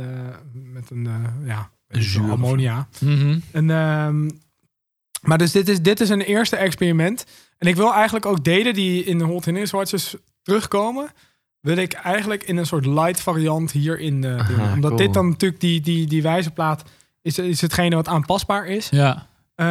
[0.52, 1.08] met een
[1.44, 2.88] ja, Een zuur of- ammonia.
[3.00, 3.38] Mhm.
[3.52, 4.28] En, ehm,
[5.22, 7.24] maar dus dit is, dit is een eerste experiment.
[7.58, 11.08] En ik wil eigenlijk ook delen die in de Hot Hennis Watches terugkomen.
[11.60, 14.60] Wil ik eigenlijk in een soort light variant hierin eh doen.
[14.60, 15.02] Aha, Omdat cool.
[15.02, 16.82] dit dan natuurlijk die, die, die wijzerplaat
[17.22, 18.88] is, is hetgene wat aanpasbaar is.
[18.88, 19.26] Ja.
[19.54, 19.66] Eh,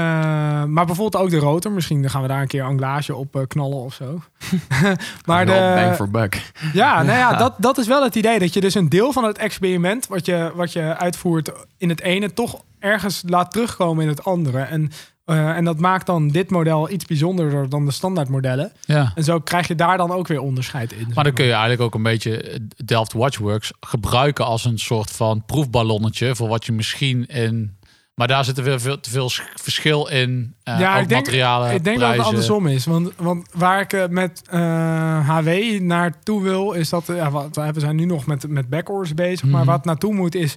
[0.64, 1.72] maar bijvoorbeeld ook de rotor.
[1.72, 4.22] Misschien gaan we daar een keer anglage op eh, knallen of zo.
[5.26, 6.52] maar Wel bang de, for buck.
[6.74, 8.40] ja, nou ja, dat, dat is wel het idee.
[8.40, 12.02] Dat je dus een deel van het experiment wat je, wat je uitvoert in het
[12.02, 14.60] ene toch ergens laat terugkomen in het andere.
[14.60, 14.92] En,
[15.28, 18.72] eh, en dat maakt dan dit model iets bijzonderder dan de standaard modellen.
[18.86, 19.12] ja.
[19.16, 21.08] En zo krijg je daar dan ook weer onderscheid in.
[21.14, 25.44] Maar dan kun je eigenlijk ook een beetje Delft Watchworks gebruiken als een soort van
[25.46, 27.76] proefballonnetje voor wat je misschien in.
[28.16, 30.54] Maar daar zit er weer veel te veel sch- verschil in.
[30.64, 31.74] eh Ja, ook ik denk- materialen.
[31.74, 32.86] Ik denk dat het andersom is.
[32.86, 35.50] Want, want waar ik eh, met eh, HW
[35.82, 37.10] naartoe wil, is dat...
[37.10, 39.50] eh, Ja, wat, we zijn nu nog met, met backorders bezig.
[39.50, 39.70] Maar Mhm.
[39.72, 40.56] wat naartoe moet is...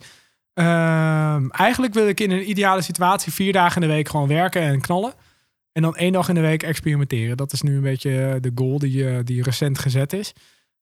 [0.60, 4.62] ehm, eigenlijk wil ik in een ideale situatie vier dagen in de week gewoon werken
[4.62, 5.12] en knallen.
[5.72, 7.36] En dan één dag in de week experimenteren.
[7.36, 10.32] Dat is nu een beetje eh, de goal die, eh, die recent gezet is.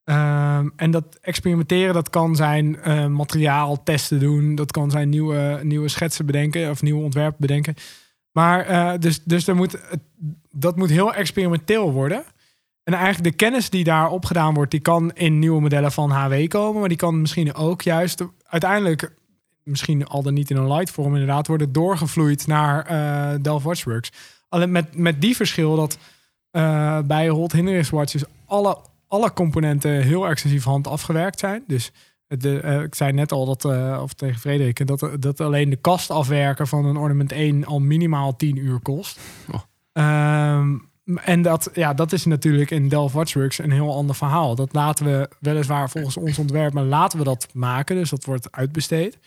[0.04, 4.54] Ehm, en dat experimenteren, dat kan zijn eh materiaal testen doen.
[4.54, 7.74] Dat kan zijn nieuwe, nieuwe schetsen bedenken of nieuwe ontwerpen bedenken.
[8.32, 9.78] Maar dus, dus er moet,
[10.50, 12.24] dat moet heel experimenteel worden.
[12.88, 16.48] En eigenlijk de kennis die daar opgedaan wordt, die kan in nieuwe modellen van HW
[16.48, 16.80] komen.
[16.80, 19.14] Maar die kan misschien ook juist uiteindelijk,
[19.68, 24.10] misschien al dan niet in een light vorm inderdaad, worden doorgevloeid naar eh Delft Watchworks.
[24.48, 25.98] Alleen met, met die verschil dat
[26.50, 31.64] eh, bij Holt Hindernis Watches alle, alle componenten heel extensief hand afgewerkt zijn.
[31.66, 31.92] Dus
[32.26, 33.64] de, eh, ik zei net al dat,
[34.02, 38.36] of tegen Frederik, dat, dat alleen de kast afwerken van een ornament 1 al minimaal
[38.36, 39.20] 10 uur kost.
[39.52, 39.60] Oh.
[39.92, 40.76] Ehm,
[41.16, 44.54] en dat, ja, dat is natuurlijk in Delft Watchworks een heel ander verhaal.
[44.54, 47.96] Dat laten we weliswaar volgens ons ontwerp, maar laten we dat maken.
[47.96, 49.18] Dus dat wordt uitbesteed.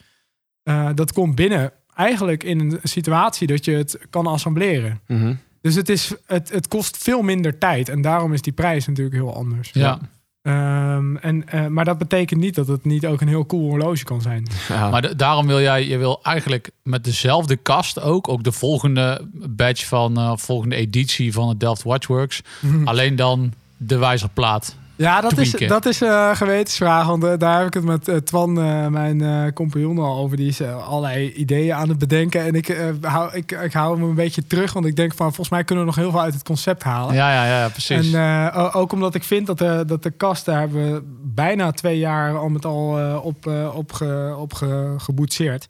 [0.64, 5.00] Eh, dat komt binnen eigenlijk in een situatie dat je het kan assembleren.
[5.08, 5.34] Mhm.
[5.62, 7.90] Dus het, is, het, het kost veel minder tijd.
[7.90, 9.70] En daarom is die prijs natuurlijk heel anders.
[9.74, 10.00] Ja.
[10.42, 14.04] Ehm, en, eh, maar dat betekent niet dat het niet ook een heel cool horloge
[14.04, 14.48] kan zijn.
[14.70, 14.90] Ja.
[14.90, 19.28] Maar de- daarom wil jij, je wil eigenlijk met dezelfde kast ook, ook de volgende
[19.34, 22.42] badge van, eh, volgende editie van het Delft Watchworks.
[22.84, 24.76] Alleen dan de wijzerplaat.
[25.02, 27.06] Ja, dat is, dat is een gewetensvraag.
[27.06, 30.38] Want eh, daar heb ik het met eh, Twan, eh, mijn eh compagnon, al over.
[30.38, 32.42] Die is eh, allerlei ideeën aan het bedenken.
[32.42, 34.74] En ik, eh, hou, ik, ik hou hem een beetje terug.
[34.74, 37.16] Want ik denk van, volgens mij kunnen we nog heel veel uit het concept halen.
[37.16, 38.14] Ja, ja, ja, precies.
[38.14, 38.20] En
[38.54, 41.98] eh, ook omdat ik vind dat de, dat de kast, daar hebben we bijna twee
[41.98, 45.68] jaar al met al eh, op, eh, op, ge, op ge- geboetseerd.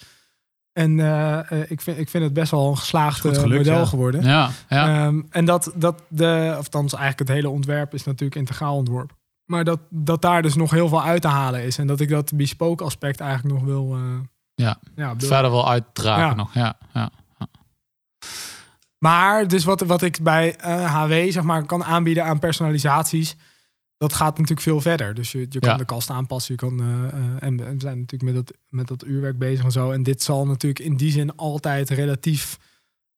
[0.73, 3.79] En eh, eh, ik, vind, ik vind het best wel een geslaagd eh, gelukt, model
[3.79, 3.85] ja.
[3.85, 4.23] geworden.
[4.23, 5.05] ja, ja.
[5.05, 9.15] Ehm, en dat, dat de, of eigenlijk het hele ontwerp is natuurlijk integraal ontworpen.
[9.51, 11.77] Maar dat, dat daar dus nog heel veel uit te halen is.
[11.77, 13.95] En dat ik dat bespoke aspect eigenlijk nog wil...
[13.95, 14.01] eh,
[14.55, 14.79] Ja.
[14.95, 16.33] ja, wil- Verder wel uitdragen Ja.
[16.33, 16.53] nog.
[16.53, 17.09] Ja, ja.
[18.97, 23.35] Maar dus wat, wat ik bij eh, HW zeg maar, kan aanbieden aan personalisaties...
[23.97, 25.13] dat gaat natuurlijk veel verder.
[25.13, 26.53] Dus je, je kan de kast aanpassen.
[26.53, 29.71] Je kan, eh, eh, en we zijn natuurlijk met dat, met dat uurwerk bezig en
[29.71, 29.91] zo.
[29.91, 32.57] En dit zal natuurlijk in die zin altijd relatief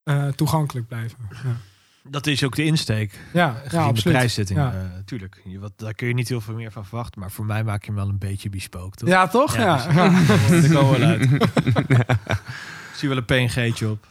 [0.04, 1.18] eh, toegankelijk blijven.
[1.30, 1.56] Ja,
[2.10, 3.20] Dat is ook de insteek.
[3.34, 4.60] ja, Gezien ja de prijszetting.
[4.60, 4.72] Ja.
[4.74, 5.42] eh, tuurlijk.
[5.46, 7.20] Je, wat, daar kun je niet heel veel meer van verwachten.
[7.22, 8.96] Maar voor mij maak je hem wel een beetje bespook.
[8.96, 9.10] Toch?
[9.10, 9.58] Ja, toch?
[9.58, 9.76] Ja.
[9.76, 9.96] dus-
[10.68, 11.28] Daar komen we wel uit.
[12.98, 14.08] Zie wel een PNG'tje op.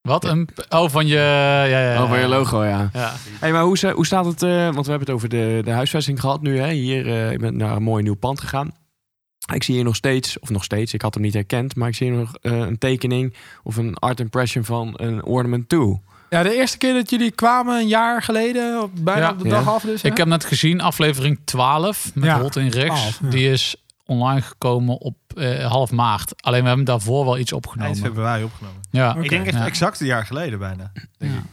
[0.00, 0.24] Wat?
[0.24, 1.14] Een, oh, van je...
[1.14, 2.02] Ja, ja, ja.
[2.02, 2.90] Over je logo, ja.
[2.92, 3.12] Ja.
[3.40, 4.42] Hey, maar hoe, hoe staat het?
[4.42, 6.58] eh, want we hebben het over de, de huisvesting gehad nu.
[6.58, 6.70] Hè?
[6.72, 8.72] Hier, eh, je bent naar een mooi nieuw pand gegaan.
[9.54, 11.94] Ik zie hier nog steeds, of nog steeds, ik had hem niet herkend, maar ik
[11.94, 16.00] zie hier nog eh, een tekening of een art impression van een ornament 2.
[16.30, 19.30] Ja, de eerste keer dat jullie kwamen, een jaar geleden, op- bijna Ja.
[19.30, 19.50] op de Ja.
[19.50, 20.02] dag af dus.
[20.02, 22.70] Ik heb net gezien, aflevering 12 met Ja, Holt in.
[22.70, 23.28] 12, ja.
[23.28, 26.42] Die is online gekomen op eh, half maart.
[26.42, 27.96] Alleen we hebben daarvoor wel iets Eind opgenomen.
[27.96, 28.80] februari opgenomen.
[28.90, 29.16] Ja.
[29.16, 29.66] Ik denk echt Ja.
[29.66, 30.92] exact een jaar geleden bijna.
[31.18, 31.38] Denk Ja.
[31.38, 31.44] ik.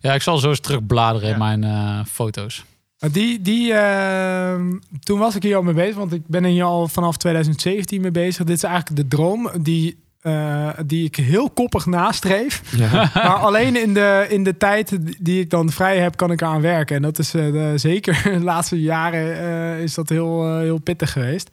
[0.00, 2.64] ja, ik zal zo eens terugbladeren in mijn eh, foto's.
[2.98, 6.64] Maar Die, die, ehm, toen was ik hier al mee bezig, want ik ben hier
[6.64, 8.44] al vanaf 2017 mee bezig.
[8.44, 12.62] Dit is eigenlijk de droom die, eh, die ik heel koppig nastreef.
[12.76, 13.10] Ja.
[13.14, 16.60] maar alleen in de, in de tijd die ik dan vrij heb, kan ik eraan
[16.60, 16.96] werken.
[16.96, 21.12] En dat is eh, de, zeker de laatste jaren eh, is dat heel, heel pittig
[21.12, 21.50] geweest.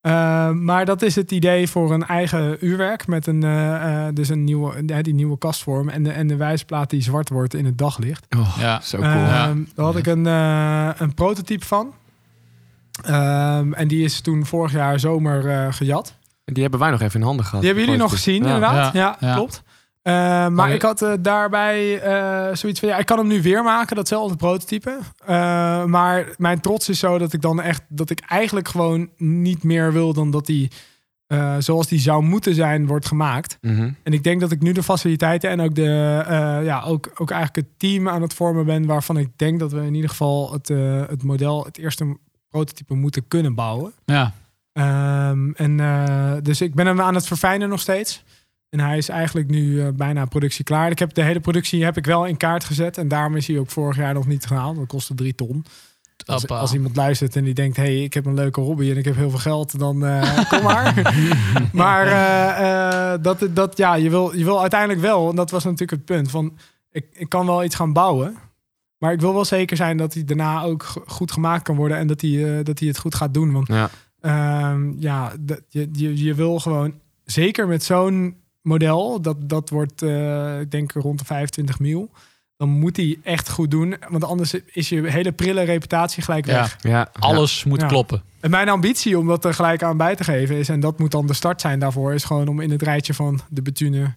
[0.00, 4.28] Eh, maar dat is het idee voor een eigen uurwerk met een, eh, eh, dus
[4.28, 7.78] een nieuwe, die nieuwe kastvorm en de, en de wijsplaat die zwart wordt in het
[7.78, 8.26] daglicht.
[8.38, 8.80] Oh, Ja.
[8.80, 9.10] Zo cool.
[9.10, 9.54] Ehm, Ja.
[9.74, 11.92] Daar had ik een, eh, een prototype van.
[13.04, 16.15] Ehm, en die is toen vorig jaar zomer eh, gejat.
[16.52, 17.60] Die hebben wij nog even in handen gehad.
[17.60, 18.54] Die hebben jullie nog gezien, Ja.
[18.54, 18.92] inderdaad.
[18.94, 19.34] Ja, Ja, ja.
[19.34, 19.62] klopt.
[20.02, 22.88] Eh, maar Maar- ik had eh, daarbij eh, zoiets van...
[22.88, 24.98] Ja, ik kan hem nu weer maken, datzelfde prototype.
[25.24, 27.82] Eh, maar mijn trots is zo dat ik dan echt...
[27.88, 30.70] dat ik eigenlijk gewoon niet meer wil dan dat die...
[31.26, 33.58] eh, zoals die zou moeten zijn, wordt gemaakt.
[33.60, 33.90] Mhm.
[34.02, 37.30] En ik denk dat ik nu de faciliteiten en ook, de, eh, ja, ook, ook
[37.30, 38.86] eigenlijk het team aan het vormen ben...
[38.86, 42.16] waarvan ik denk dat we in ieder geval het, eh, het model, het eerste
[42.50, 43.92] prototype moeten kunnen bouwen.
[44.04, 44.32] Ja.
[44.76, 48.24] Ehm, en, eh, dus ik ben hem aan het verfijnen nog steeds.
[48.68, 50.90] En hij is eigenlijk nu eh, bijna productie klaar.
[50.90, 52.98] Ik heb de hele productie heb ik wel in kaart gezet.
[52.98, 54.76] En daarom is hij ook vorig jaar nog niet gehaald.
[54.76, 55.64] Dat kostte drie ton.
[56.46, 57.76] Als, iemand luistert en die denkt...
[57.76, 59.78] hey, ik heb een leuke hobby en ik heb heel veel geld...
[59.78, 61.12] dan eh, kom maar.
[61.72, 65.30] maar eh, eh, dat, dat, ja, je, wil, je wil uiteindelijk wel...
[65.30, 66.30] en dat was natuurlijk het punt...
[66.30, 66.58] van
[66.90, 68.36] ik, ik kan wel iets gaan bouwen...
[68.98, 71.96] maar ik wil wel zeker zijn dat hij daarna ook go- goed gemaakt kan worden...
[71.96, 73.52] en dat hij, eh, dat hij het goed gaat doen.
[73.52, 73.90] Want Ja.
[74.26, 80.02] Ehm, ja, dat, je, je, je wil gewoon, zeker met zo'n model, dat, dat wordt,
[80.02, 82.10] eh, ik denk, rond de 25 mil.
[82.56, 86.76] Dan moet hij echt goed doen, want anders is je hele prille reputatie gelijk weg.
[86.80, 87.08] Ja.
[87.18, 87.86] Alles moet Ja.
[87.86, 88.22] kloppen.
[88.40, 91.10] En mijn ambitie om dat er gelijk aan bij te geven is, en dat moet
[91.10, 94.14] dan de start zijn daarvoor, is gewoon om in het rijtje van de Betune,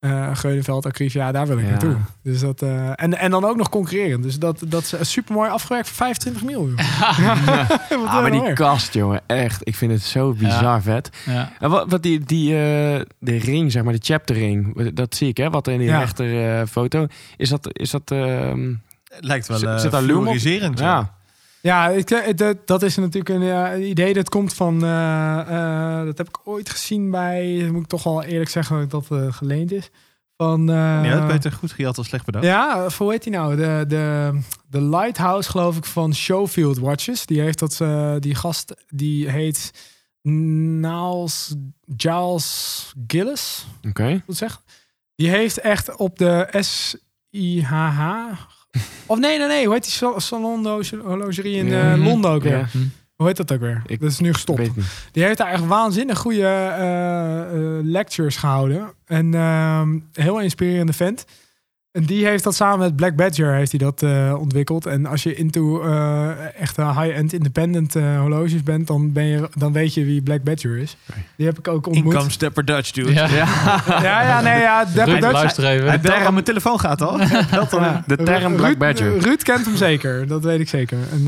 [0.00, 1.70] eh Geunenveld, Acrivia, daar wil ik Ja.
[1.70, 1.96] naartoe.
[2.22, 4.20] Dus dat, eh, en, en dan ook nog concurreren.
[4.20, 6.68] Dus dat, dat is super mooi afgewerkt voor 25 mil.
[6.68, 6.76] joh.
[6.76, 9.60] Wat Ah, maar die kast, jongen, echt.
[9.68, 11.10] Ik vind het zo bizar vet.
[11.26, 11.52] Ja.
[11.58, 15.28] En wat, wat die, die eh, de ring, zeg maar, de chapter ring, dat zie
[15.28, 15.50] ik, hè?
[15.50, 15.98] Wat in die Ja.
[15.98, 17.06] rechter eh, foto.
[17.36, 18.74] Is dat, is dat ehm,
[19.14, 21.14] Het lijkt wel Zit- eh zit daar fluoriserend, ja.
[21.62, 24.84] Ja, ik, eh, dat, dat is natuurlijk een eh, idee dat komt van.
[24.84, 27.68] eh, dat heb ik ooit gezien bij.
[27.72, 29.90] Moet ik toch wel eerlijk zeggen dat dat geleend is.
[30.36, 30.64] Van.
[30.64, 32.44] Nee, dat beter goed gejat als slecht bedacht.
[32.44, 33.56] ja, hoe heet die nou?
[33.56, 37.26] De, de, de Lighthouse, geloof ik, van Showfield Watches.
[37.26, 37.78] Die heeft dat.
[38.22, 39.88] die gast die heet.
[40.22, 41.54] Niles
[41.96, 43.66] Giles Gillis.
[43.88, 44.22] Oké.
[44.24, 44.62] Goed zeg.
[45.14, 48.30] Die heeft echt op de SIHH
[49.06, 49.64] Of nee, nee, nee.
[49.64, 50.66] Hoe heet die sal- salon
[51.00, 51.80] horlogerie in Ja.
[51.90, 52.02] eh, Mhm.
[52.08, 52.56] Londen ook weer?
[52.58, 52.66] Ja,
[53.16, 53.82] Hoe heet dat ook weer?
[53.86, 54.70] Ik dat is nu gestopt.
[55.12, 58.92] Die heeft daar echt waanzinnig goede eh, eh, lectures gehouden.
[59.06, 61.24] En ehm, heel inspirerende vent.
[61.92, 64.86] En die heeft dat samen met Black Badger heeft hij dat eh, ontwikkeld.
[64.86, 69.72] En als je into eh echte high-end independent eh, horloges bent, dan, ben je, dan
[69.72, 70.96] weet je wie Black Badger is.
[71.36, 72.12] Die heb ik ook ontmoet.
[72.12, 73.12] Income Stepper Dutch, dude.
[73.12, 73.26] Ja.
[73.28, 74.84] Ja, ja, nee, ja.
[74.84, 75.86] Dapper Ruud, Dutch- luister even.
[75.88, 77.18] Hij belt aan mijn telefoon gaat al.
[77.70, 78.02] Ja.
[78.06, 79.18] De term Black Badger.
[79.18, 80.98] Ruud kent hem zeker, dat weet ik zeker.
[81.12, 81.24] En,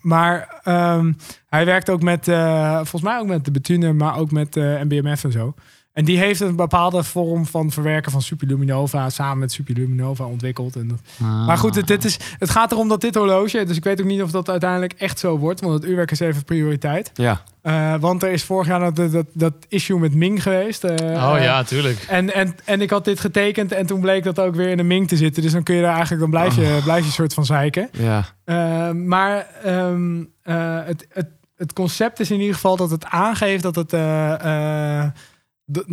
[0.00, 1.12] maar ehm,
[1.48, 4.62] hij werkt ook met, eh, volgens mij ook met de Betune, maar ook met eh
[4.82, 5.54] MBMF en zo.
[5.96, 10.76] En die heeft een bepaalde vorm van verwerken van Superluminova samen met Superluminova ontwikkeld.
[10.76, 11.46] En dat- Ah.
[11.46, 14.06] Maar goed, het, dit is, het gaat erom dat dit horloge, dus ik weet ook
[14.06, 17.10] niet of dat uiteindelijk echt zo wordt, want het uurwerk is even prioriteit.
[17.14, 17.40] Ja.
[17.62, 20.84] Eh, want er is vorig jaar dat, dat, dat issue met Ming geweest.
[20.84, 22.04] eh, Oh ja, tuurlijk.
[22.08, 24.82] en, en, en ik had dit getekend en toen bleek dat ook weer in de
[24.82, 25.42] Ming te zitten.
[25.42, 27.88] Dus dan kun je daar eigenlijk, dan blijf je, blijf je soort van zeiken.
[27.92, 28.24] Ja.
[28.44, 33.62] Eh, maar ehm, eh, het, het, het concept is in ieder geval dat het aangeeft
[33.62, 33.92] dat het...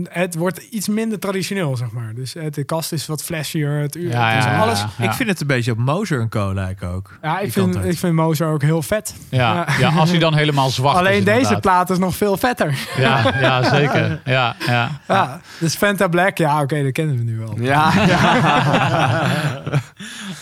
[0.04, 2.14] het wordt iets minder traditioneel, zeg maar.
[2.14, 3.70] Dus het, de kast is wat flashier.
[3.70, 4.86] Het uur, Ja, het is ja, alles.
[4.98, 7.18] ja, Ik vind het een beetje op Moser Co lijken ook.
[7.22, 9.16] Ja, ik vind, ik vind Mozer ook heel vet.
[9.30, 9.66] Ja, Ja.
[9.80, 11.00] ja, als hij dan helemaal zwart is.
[11.08, 12.78] Alleen deze plaat is nog veel vetter.
[12.98, 14.22] Ja, ja, zeker.
[14.26, 14.90] Ja, ja.
[15.08, 17.56] Ja, dus Fanta Black, ja, oké, dat kennen we nu wel.
[17.60, 17.92] Ja.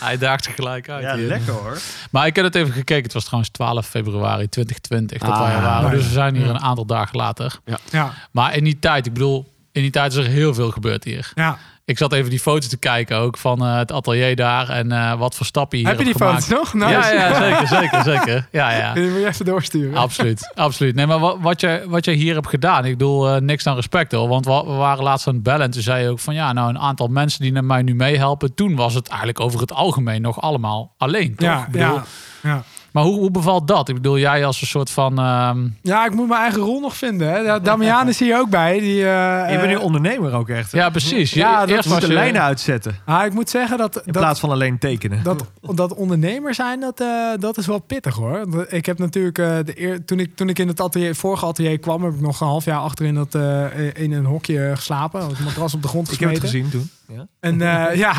[0.00, 1.02] Hij daagt zich gelijk uit.
[1.02, 1.26] Ja, hier.
[1.26, 1.78] lekker hoor.
[2.10, 3.02] Maar ik heb het even gekeken.
[3.02, 5.90] Het was trouwens 12 februari 2020 dat Ah, wij er waren.
[5.90, 6.50] Dus we zijn hier Ja.
[6.50, 7.58] een aantal dagen later.
[7.90, 11.04] Ja, Maar in die tijd, ik bedoel, in die tijd is er heel veel gebeurd
[11.04, 11.30] hier.
[11.34, 11.58] ja.
[11.84, 15.18] Ik zat even die foto's te kijken ook van eh, het atelier daar en eh,
[15.18, 16.74] wat voor stappen je hier Heb je die hebt foto's gemaakt.
[16.74, 16.90] nog?
[16.90, 18.48] Ja, ja, zeker, zeker, zeker.
[18.50, 18.94] Ja, ja.
[18.94, 19.96] Die moet je even doorsturen.
[19.96, 20.94] Absoluut, absoluut.
[20.94, 23.74] Nee, maar wat, wat, je, wat je hier hebt gedaan, ik bedoel, eh, niks dan
[23.74, 24.28] respect hoor.
[24.28, 26.52] Want we, we waren laatst aan het bellen en toen zei je ook van ja,
[26.52, 28.54] nou een aantal mensen die naar mij nu meehelpen.
[28.54, 31.34] Toen was het eigenlijk over het algemeen nog allemaal alleen.
[31.36, 31.48] Toch?
[31.48, 32.04] Ja, bedoel, ja,
[32.42, 32.62] ja.
[32.92, 33.88] Maar hoe, hoe bevalt dat?
[33.88, 35.18] Ik bedoel, jij als een soort van.
[35.18, 37.30] ehm, ja, ik moet mijn eigen rol nog vinden.
[37.32, 37.44] Hè.
[37.44, 38.80] Da- Damian is hier ook bij.
[38.80, 40.72] Die, eh, Je bent nu eh, ondernemer ook echt.
[40.72, 40.78] hè?
[40.78, 41.32] ja, precies.
[41.32, 42.96] Je, Ja, dat eerst moet de je, lijnen uitzetten.
[43.04, 45.22] ah, ik moet zeggen dat, In dat, plaats van alleen tekenen.
[45.22, 48.66] dat, dat ondernemer zijn, dat, eh, dat is wel pittig hoor.
[48.68, 51.78] Ik heb natuurlijk, eh, de eer, toen, ik, toen ik in het atelier, vorige atelier
[51.78, 55.26] kwam, heb ik nog een half jaar achterin dat, eh, in een hokje geslapen.
[55.28, 56.70] Het matras op de grond Ik heb het gesmeten.
[56.70, 57.16] gezien toen.
[57.16, 57.26] Ja.
[57.40, 58.12] En eh, ja,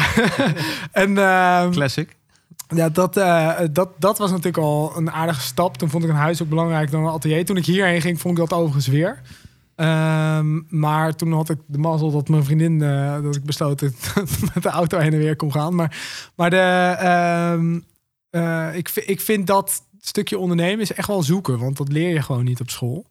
[1.04, 2.16] en ehm, Classic.
[2.68, 5.78] Ja, dat, eh, dat, dat was natuurlijk al een aardige stap.
[5.78, 7.46] Toen vond ik een huis ook belangrijker dan een atelier.
[7.46, 9.22] Toen ik hierheen ging, vond ik dat overigens weer.
[9.76, 13.82] Ehm, maar toen had ik de mazzel dat mijn vriendin, eh, dat ik besloot
[14.54, 15.76] met de auto heen en weer kon gaan.
[15.76, 15.98] Maar,
[16.36, 17.80] maar de, ehm,
[18.30, 22.22] eh, ik, ik vind dat stukje ondernemen is echt wel zoeken, want dat leer je
[22.22, 23.06] gewoon niet op school.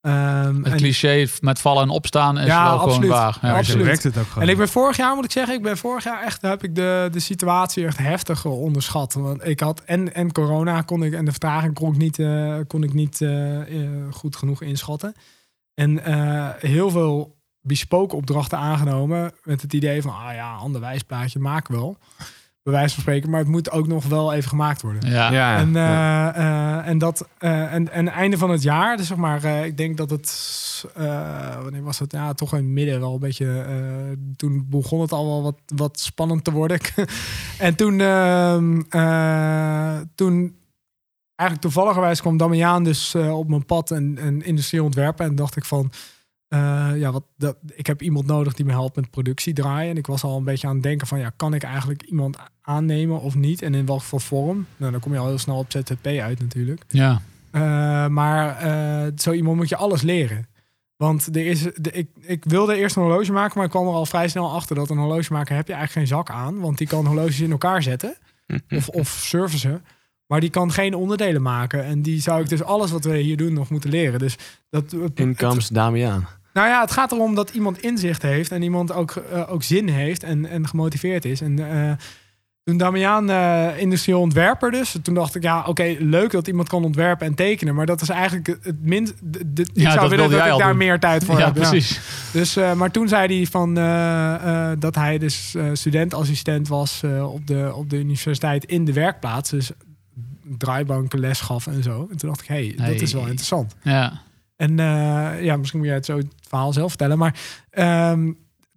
[0.00, 3.10] Ehm, Het en- cliché met vallen en opstaan is Ja, wel gewoon absoluut.
[3.10, 3.38] waar.
[3.42, 3.84] Ja, absoluut.
[3.86, 4.42] werkt het ook gewoon.
[4.42, 6.74] En ik ben vorig jaar, moet ik zeggen, ik ben vorig jaar echt, heb ik
[6.74, 9.12] de, de situatie echt heftig onderschat.
[9.14, 12.56] Want ik had en, en corona kon ik, en de vertraging kon ik niet, eh,
[12.66, 15.14] kon ik niet eh, eh, goed genoeg inschatten.
[15.74, 21.38] En eh, heel veel bespoken opdrachten aangenomen met het idee van, ah ja, ander wijsplaatje
[21.38, 21.98] maak wel.
[22.62, 25.10] Bij wijze van spreken, maar het moet ook nog wel even gemaakt worden.
[25.10, 25.32] Ja.
[25.32, 25.56] Ja.
[25.56, 26.34] En, ja.
[26.34, 26.42] eh,
[26.78, 29.76] eh, en dat eh, en, en einde van het jaar, dus zeg maar, eh, ik
[29.76, 32.12] denk dat het, eh, wanneer was het?
[32.12, 33.60] Ja, toch in het midden wel een beetje.
[33.60, 36.78] eh, toen begon het al wel wat, wat spannend te worden.
[37.58, 40.56] en toen, ehm, eh, toen
[41.34, 45.56] eigenlijk toevalligerwijs kwam Damiaan dus eh, op mijn pad en, en industrie ontwerpen en dacht
[45.56, 45.90] ik van.
[46.50, 49.90] Eh, ja, wat, dat, ik heb iemand nodig die me helpt met productie draaien.
[49.90, 52.36] En ik was al een beetje aan het denken van, ja, kan ik eigenlijk iemand
[52.62, 53.62] aannemen of niet?
[53.62, 54.66] En in welke voor vorm?
[54.76, 56.84] Nou, dan kom je al heel snel op ZZP uit natuurlijk.
[56.88, 57.20] Ja.
[57.50, 60.48] Eh, maar eh, zo iemand moet je alles leren.
[60.96, 63.92] Want er is, de, ik, ik wilde eerst een horloge maken, maar ik kwam er
[63.92, 66.60] al vrij snel achter dat een horlogemaker heb je eigenlijk geen zak aan.
[66.60, 68.16] Want die kan horloges in elkaar zetten
[68.68, 69.84] of, of servicen.
[70.26, 71.84] Maar die kan geen onderdelen maken.
[71.84, 74.18] En die zou ik dus alles wat we hier doen nog moeten leren.
[74.18, 74.36] Dus
[74.70, 76.26] dat, In comes Damiaan.
[76.52, 79.88] Nou ja, het gaat erom dat iemand inzicht heeft en iemand ook, eh, ook zin
[79.88, 81.40] heeft en, en gemotiveerd is.
[81.40, 81.92] En eh,
[82.64, 86.84] toen Damiaan eh industrieel ontwerper dus, toen dacht ik, ja, oké, leuk dat iemand kan
[86.84, 89.14] ontwerpen en tekenen, maar dat is eigenlijk het- minst.
[89.54, 90.76] ik Ja, zou dat willen dat ik daar doen.
[90.76, 91.54] meer tijd voor ja, heb.
[91.54, 92.00] precies.
[92.32, 93.74] Dus, maar toen zei hij van
[94.78, 99.50] dat hij dus studentassistent was op, de, op de universiteit in de werkplaats.
[99.50, 99.70] Dus
[100.58, 102.08] draaibanken les gaf en zo.
[102.10, 103.30] En toen dacht ik, hé, hey, dat is wel Hey.
[103.30, 103.74] interessant.
[103.82, 104.20] Ja.
[104.60, 107.18] En eh, ja, misschien moet jij het zo het verhaal zelf vertellen.
[107.18, 107.34] Maar
[107.70, 108.32] ehm,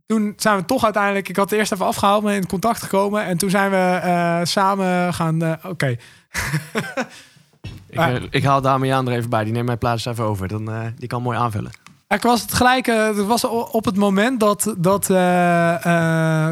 [0.05, 1.29] toen zijn we toch uiteindelijk...
[1.29, 3.25] Ik had het eerst even afgehaald, maar in contact gekomen.
[3.25, 5.41] En toen zijn we eh, samen gaan...
[5.41, 5.95] eh, Oké,
[7.89, 9.43] Ik, ik haal Damiaan er even bij.
[9.43, 10.47] Die neemt mijn plaats even over.
[10.47, 11.71] Dan, die kan mooi aanvullen.
[12.07, 12.85] Ik was het gelijk.
[12.85, 15.07] Het was op het moment dat, dat,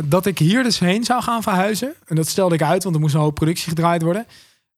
[0.10, 1.94] dat ik hier dus heen zou gaan verhuizen.
[2.08, 4.26] En dat stelde ik uit, want er moest een hoop productie gedraaid worden.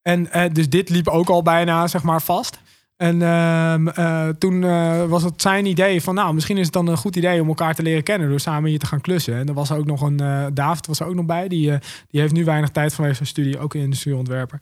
[0.01, 2.59] En dus dit liep ook al bijna zeg maar vast.
[2.95, 6.87] En ehm, eh, toen eh, was het zijn idee van, nou, misschien is het dan
[6.87, 9.35] een goed idee om elkaar te leren kennen door samen hier te gaan klussen.
[9.35, 11.47] En er was ook nog een eh, David was er ook nog bij.
[11.47, 11.71] Die,
[12.07, 14.61] die heeft nu weinig tijd vanwege zijn studie, ook in industrieontwerper.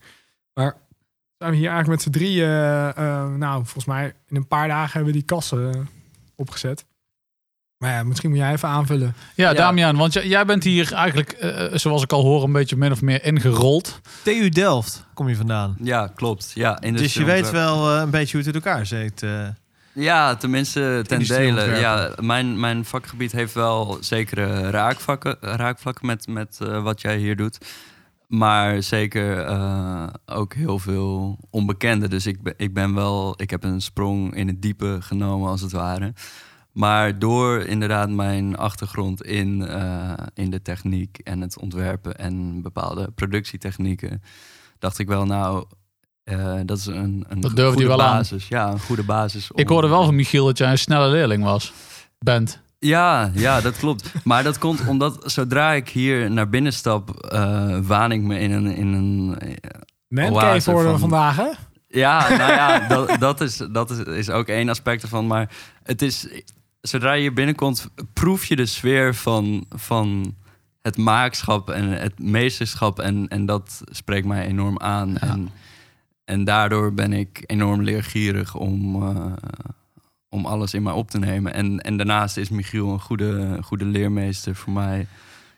[0.53, 0.75] Maar
[1.37, 2.49] zijn we hier eigenlijk met z'n drieën,
[3.37, 5.89] nou, volgens mij in een paar dagen hebben we die kassen
[6.35, 6.85] opgezet.
[7.81, 9.15] Maar ja, misschien moet jij even aanvullen.
[9.35, 9.53] Ja, Ja.
[9.55, 13.01] Damian, want jij bent hier eigenlijk, eh, zoals ik al hoor, een beetje min of
[13.01, 13.99] meer ingerold.
[14.23, 15.75] TU Delft kom je vandaan.
[15.83, 16.51] Ja, klopt.
[16.53, 19.23] Ja, Dus je weet wel eh, een beetje hoe het in elkaar zit.
[19.23, 19.47] eh.
[19.93, 21.61] Ja, tenminste ten dele.
[21.79, 27.35] Ja, mijn, mijn vakgebied heeft wel zekere raakvakken, raakvlakken met, met eh, wat jij hier
[27.35, 27.57] doet.
[28.27, 32.07] Maar zeker eh, ook heel veel onbekende.
[32.07, 35.61] Dus ik ben, ik ben wel, ik heb een sprong in het diepe genomen als
[35.61, 36.13] het ware.
[36.73, 43.11] Maar door inderdaad mijn achtergrond in, eh, in de techniek en het ontwerpen en bepaalde
[43.15, 44.21] productietechnieken,
[44.79, 45.65] dacht ik wel, nou,
[46.23, 48.17] eh, dat is een, een Dat durfde goede je wel aan.
[48.17, 48.47] basis.
[48.47, 49.49] Ja, een goede basis.
[49.53, 51.73] Ik om- hoorde wel van Michiel dat jij een snelle leerling was.
[52.19, 52.59] Bent.
[52.79, 54.11] ja, ja, dat klopt.
[54.23, 58.51] Maar dat komt omdat zodra ik hier naar binnen stap, eh, waan ik me in
[58.51, 58.65] een.
[58.75, 61.49] In een Oase worden we van- vandaag, hè?
[61.87, 65.27] ja, nou ja, dat, dat, is, dat is, is ook één aspect ervan.
[65.27, 65.49] Maar
[65.83, 66.27] het is,
[66.81, 70.35] zodra je hier binnenkomt, proef je de sfeer van, van
[70.81, 72.99] het maakschap en het meesterschap.
[72.99, 75.17] En, en dat spreekt mij enorm aan.
[75.17, 75.49] En,
[76.25, 79.33] en daardoor ben ik enorm leergierig om, eh,
[80.29, 81.53] om alles in mij op te nemen.
[81.53, 85.07] En, en daarnaast is Michiel een goede, goede leermeester voor mij.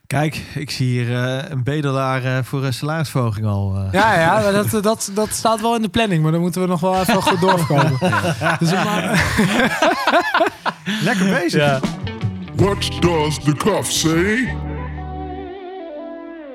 [0.08, 3.76] Kijk, ik zie hier eh, een bedelaar eh, voor een salarisverhoging al.
[3.76, 3.92] eh.
[3.92, 6.80] Ja, ja, dat, dat, dat staat wel in de planning, maar dan moeten we nog
[6.80, 7.98] wel even goed doorkomen.
[8.60, 9.24] Dus maar,
[11.04, 11.80] Lekker bezig.
[12.56, 14.56] What does the cuff say?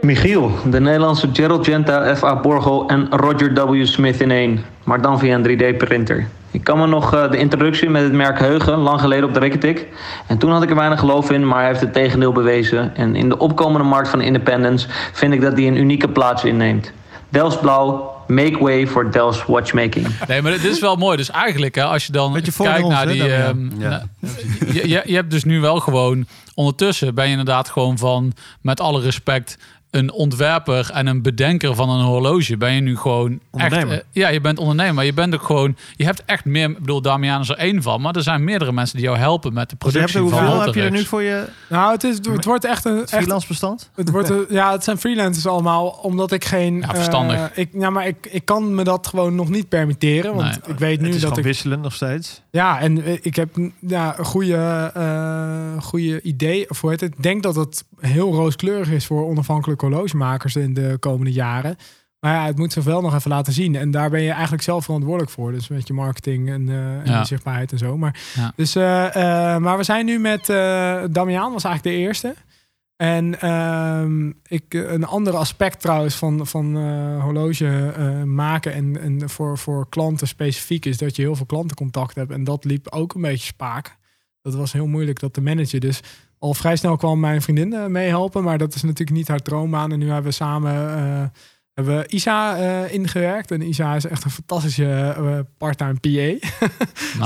[0.01, 2.41] Michiel, de Nederlandse Gerald Genta, F.A.
[2.41, 3.85] Borgo en Roger W.
[3.87, 4.65] Smith in één.
[4.85, 6.27] Maar dan via een 3D-printer.
[6.59, 9.41] Ik kan me nog eh, de introductie met het merk heugen, lang geleden op de
[9.41, 9.87] Rikketik.
[10.27, 12.97] En toen had ik er weinig geloof in, maar hij heeft het tegendeel bewezen.
[12.97, 16.93] En in de opkomende markt van independence vind ik dat hij een unieke plaats inneemt.
[17.29, 20.07] Delfts Blauw, make way for Delfts watchmaking.
[20.29, 21.17] Nee, maar dit is wel mooi.
[21.17, 23.33] Dus eigenlijk, hè, als je dan kijkt ons, naar hè, die.
[23.35, 24.03] Ehm, Ja.
[24.73, 26.27] je, je, je hebt dus nu wel gewoon.
[26.55, 28.33] Ondertussen ben je inderdaad gewoon van.
[28.61, 29.59] Met alle respect.
[29.99, 32.57] Een ontwerper en een bedenker van een horloge.
[32.57, 33.31] Ben je nu gewoon.
[33.33, 33.95] Echt, Ondernemer.
[33.95, 34.95] eh, ja, je bent ondernemer.
[34.95, 35.77] Maar je bent ook gewoon.
[35.97, 36.71] Je hebt echt meer.
[36.71, 38.01] Ik bedoel, Damian is er één van.
[38.01, 40.43] Maar er zijn meerdere mensen die jou helpen met de Dus je hebt productie er,
[40.45, 42.99] van hoeveel heb je er nu voor je nou, het, is, het wordt echt een...
[43.01, 43.91] Echt, freelance bestand?
[43.95, 46.81] het, wordt een- ja, het zijn freelancers allemaal, omdat ik geen...
[46.81, 47.37] Ja, verstandig.
[47.37, 50.73] eh, ik, ja, maar ik, ik kan me dat gewoon nog niet permitteren, want Nee.
[50.75, 51.45] ik weet nu het is dat ik...
[51.45, 52.43] wisselen nog steeds.
[52.51, 53.49] Ja, en eh, ik heb
[53.81, 56.71] ja, een goede, eh, goede idee.
[56.71, 57.15] Of hoe heet het?
[57.17, 61.77] Ik denk dat het heel rooskleurig is voor onafhankelijke horlogemakers in de komende jaren.
[62.21, 63.75] Maar ja, het moet zich wel nog even laten zien.
[63.75, 65.53] En daar ben je eigenlijk zelf verantwoordelijk voor.
[65.53, 67.25] Dus met je marketing en, eh, en Ja.
[67.25, 67.97] zichtbaarheid en zo.
[67.97, 68.53] Maar, Ja.
[68.57, 69.07] dus, eh,
[69.55, 70.47] eh, maar we zijn nu met
[71.13, 72.35] Damian, was eigenlijk de eerste.
[72.97, 76.77] En ehm, ik, een ander aspect trouwens van, van
[77.21, 77.93] horloge
[78.25, 82.33] maken en, en voor, voor klanten specifiek is dat je heel veel klantencontact hebt.
[82.33, 83.97] En dat liep ook een beetje spaak.
[84.43, 85.81] Dat was heel moeilijk dat te managen.
[85.81, 86.01] Dus
[86.39, 89.93] al vrij snel kwam mijn vriendin eh, meehelpen, maar dat is natuurlijk niet haar droombaan.
[89.93, 91.41] En nu hebben we samen eh,
[91.79, 93.51] hebben we Isa eh, ingewerkt.
[93.51, 96.09] En Isa is echt een fantastische eh, part-time PA.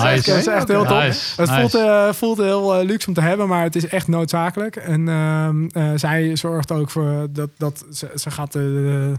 [0.02, 0.30] Nice.
[0.30, 0.98] Dat is echt heel top.
[0.98, 1.40] Nice.
[1.40, 1.68] Het nice.
[1.70, 4.76] voelt, voelt heel luxe om te hebben, maar het is echt noodzakelijk.
[4.76, 9.12] En ehm, eh, zij zorgt ook voor dat, dat ze, ze gaat de,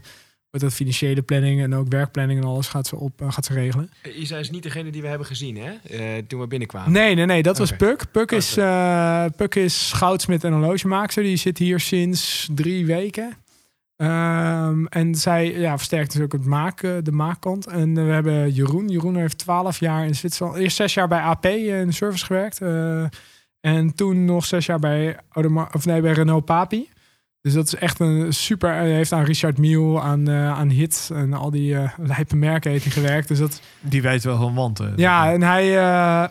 [0.54, 3.54] met de financiële planning en ook werkplanning en alles gaat ze, op, eh, gaat ze
[3.54, 3.89] regelen.
[4.18, 5.72] Isa is niet degene die we hebben gezien, hè?
[5.72, 6.92] Eh, toen we binnenkwamen.
[6.92, 7.76] Nee, nee, nee, dat was.
[7.76, 8.12] Puk.
[8.12, 8.62] Puk is, Oké.
[8.62, 11.24] eh Puk is goudsmit en horlogemaakster.
[11.24, 13.34] Die zit hier sinds drie weken.
[13.96, 17.68] Ehm, en zij ja, versterkt dus ook het maak, eh, de maakkant.
[17.68, 18.88] En eh, we hebben Jeroen.
[18.89, 20.58] Jeroen heeft twaalf jaar in Zwitserland.
[20.58, 22.62] Eerst zes jaar bij AP in de service gewerkt.
[22.62, 23.04] eh,
[23.60, 25.18] en toen nog zes jaar bij,
[25.74, 26.89] of nee, bij Renault Papi.
[27.43, 28.73] Dus dat is echt een super.
[28.73, 32.71] Hij heeft aan Richard Mille, aan, eh, aan Hit en al die eh lijpe merken
[32.71, 33.27] heeft hij gewerkt.
[33.27, 34.79] Dus dat, Die weet wel gewoon want.
[34.79, 34.88] eh.
[34.95, 36.29] ja, en hij, eh,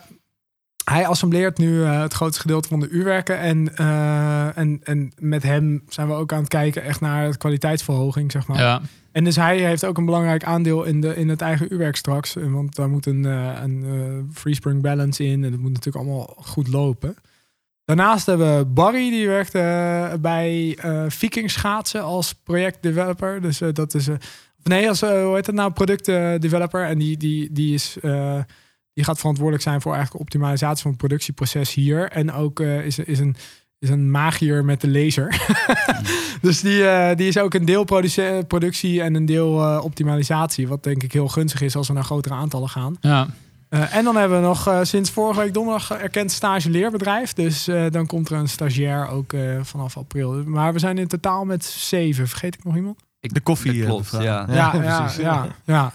[0.85, 3.39] hij assembleert nu eh, het grootste gedeelte van de uurwerken.
[3.39, 7.37] En, eh, en, en met hem zijn we ook aan het kijken echt naar de
[7.37, 8.57] kwaliteitsverhoging, zeg maar.
[8.59, 8.81] Ja.
[9.11, 12.33] En dus hij heeft ook een belangrijk aandeel in, de, in het eigen uurwerk straks.
[12.39, 15.43] Want daar moet een, eh, een eh, free spring balance in.
[15.43, 17.15] En dat moet natuurlijk allemaal goed lopen.
[17.85, 23.41] Daarnaast hebben we Barry, die werkt eh, bij eh Viking Schaatsen als projectdeveloper.
[23.41, 24.07] Dus eh, dat is...
[24.63, 26.85] nee, als, hoe heet het nou, productdeveloper.
[26.85, 27.97] En die, die, die is...
[28.93, 32.09] Die gaat verantwoordelijk zijn voor eigenlijk optimalisatie van het productieproces hier.
[32.09, 33.35] En ook is, is, een,
[33.79, 35.45] is een magier met de laser.
[36.41, 37.83] dus die, die is ook een deel
[38.47, 40.67] productie en een deel optimalisatie.
[40.67, 42.97] Wat denk ik heel gunstig is als we naar grotere aantallen gaan.
[43.01, 43.27] Ja.
[43.73, 47.33] Eh, en dan hebben we nog eh, sinds vorige week donderdag erkend stage leerbedrijf.
[47.33, 50.43] Dus eh, dan komt er een stagiair ook eh, vanaf april.
[50.45, 52.27] Maar we zijn in totaal met zeven.
[52.27, 52.99] Vergeet ik nog iemand?
[53.19, 53.81] De koffie.
[53.81, 54.19] Eh, klopt, ja.
[54.19, 54.69] Ja, ja,
[54.99, 55.17] precies.
[55.23, 55.91] ja, ja.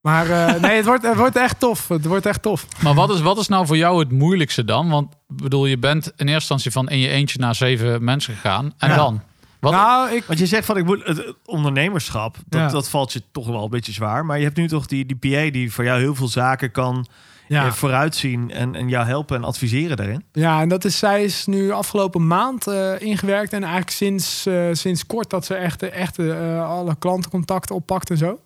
[0.00, 1.88] Maar eh, nee, het wordt, het wordt echt tof.
[1.88, 2.66] Het wordt echt tof.
[2.82, 4.88] Maar wat is, wat is nou voor jou het moeilijkste dan?
[4.88, 8.34] Want ik bedoel, je bent in eerste instantie van in je eentje naar zeven mensen
[8.34, 8.72] gegaan.
[8.78, 8.96] En Ja.
[8.96, 9.20] dan?
[9.64, 12.68] Wat, Nou, ik, Want je zegt van ik moet het ondernemerschap, dat, Ja.
[12.68, 14.24] dat valt je toch wel een beetje zwaar.
[14.26, 17.06] Maar je hebt nu toch die, die PA die voor jou heel veel zaken kan
[17.48, 17.66] ja.
[17.66, 20.24] eh, vooruitzien en, en jou helpen en adviseren daarin.
[20.32, 23.52] Ja, en dat is, zij is nu afgelopen maand eh, ingewerkt.
[23.52, 26.18] En eigenlijk sinds, eh, sinds kort dat ze echt, echt
[26.58, 28.38] alle klantencontacten oppakt en zo.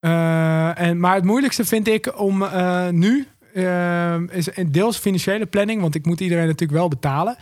[0.00, 2.44] En, maar het moeilijkste vind ik om
[2.90, 3.26] nu,
[4.30, 5.80] is deels financiële planning.
[5.80, 7.36] Want ik moet iedereen natuurlijk wel betalen.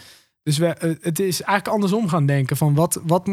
[0.44, 2.56] Dus we, eh, het is eigenlijk andersom gaan denken.
[2.56, 3.28] Van wat, wat,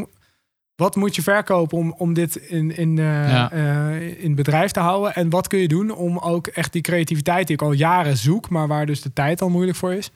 [0.76, 3.52] wat moet je verkopen om, om dit in, in, eh, Ja.
[3.52, 5.14] eh, in bedrijf te houden?
[5.16, 8.50] En wat kun je doen om ook echt die creativiteit die ik al jaren zoek,
[8.50, 10.12] maar waar dus de tijd al moeilijk voor is.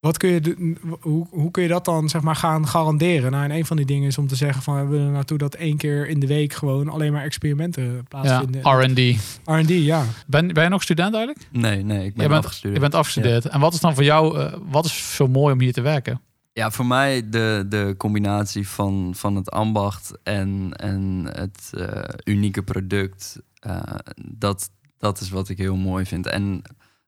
[0.00, 3.30] Wat kun je, hoe, hoe kun je dat dan zeg maar gaan garanderen?
[3.30, 5.54] Nou, en een van die dingen is om te zeggen van we willen naartoe dat
[5.54, 8.60] één keer in de week gewoon alleen maar experimenten ja, plaatsvinden.
[8.60, 9.16] R&D.
[9.44, 10.04] R&D, ja.
[10.26, 11.46] Ben, ben je nog student eigenlijk?
[11.52, 12.74] Nee, nee, ik ben je, bent, afgestudeerd.
[12.74, 13.46] je bent afgestudeerd.
[13.46, 16.20] En wat is dan voor jou, eh, wat is zo mooi om hier te werken?
[16.58, 22.62] Ja, voor mij de, de combinatie van, van het ambacht en, en het eh, unieke
[22.62, 23.40] product.
[23.60, 23.80] eh,
[24.24, 26.26] dat, dat is wat ik heel mooi vind.
[26.26, 26.62] En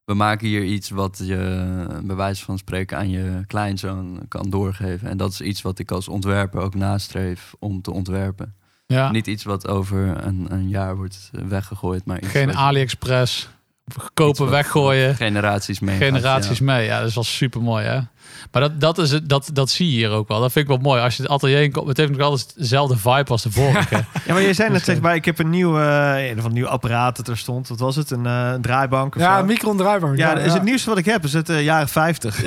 [0.05, 5.09] we maken hier iets wat je bij wijze van spreken aan je kleinzoon kan doorgeven.
[5.09, 8.55] En dat is iets wat ik als ontwerper ook nastreef om te ontwerpen.
[8.87, 13.51] Ja, Niet iets wat over een, een jaar wordt weggegooid, maar iets geen AliExpress,
[14.15, 15.15] kopen, weggooien.
[15.15, 15.97] generaties mee.
[15.97, 16.85] generaties mee.
[16.85, 18.01] Ja, dat is wel super mooi, hè?
[18.53, 20.41] Maar dat, dat, is het, dat, dat zie je hier ook wel.
[20.41, 21.03] Dat vind ik wel mooi.
[21.03, 24.05] Als je het atelier in komt, het heeft nog altijd dezelfde vibe als de vorige.
[24.27, 26.39] Ja, maar je zei net Dus, zeg eh, maar, ik heb een nieuw, eh, een
[26.39, 27.69] of een nieuw apparaat dat er stond.
[27.69, 28.11] Wat was het?
[28.11, 29.45] Een eh, draaibank of Ja, zo?
[29.45, 30.17] Micron Driver.
[30.17, 32.43] Ja, is het nieuwste wat ik heb is het eh, jaren 50.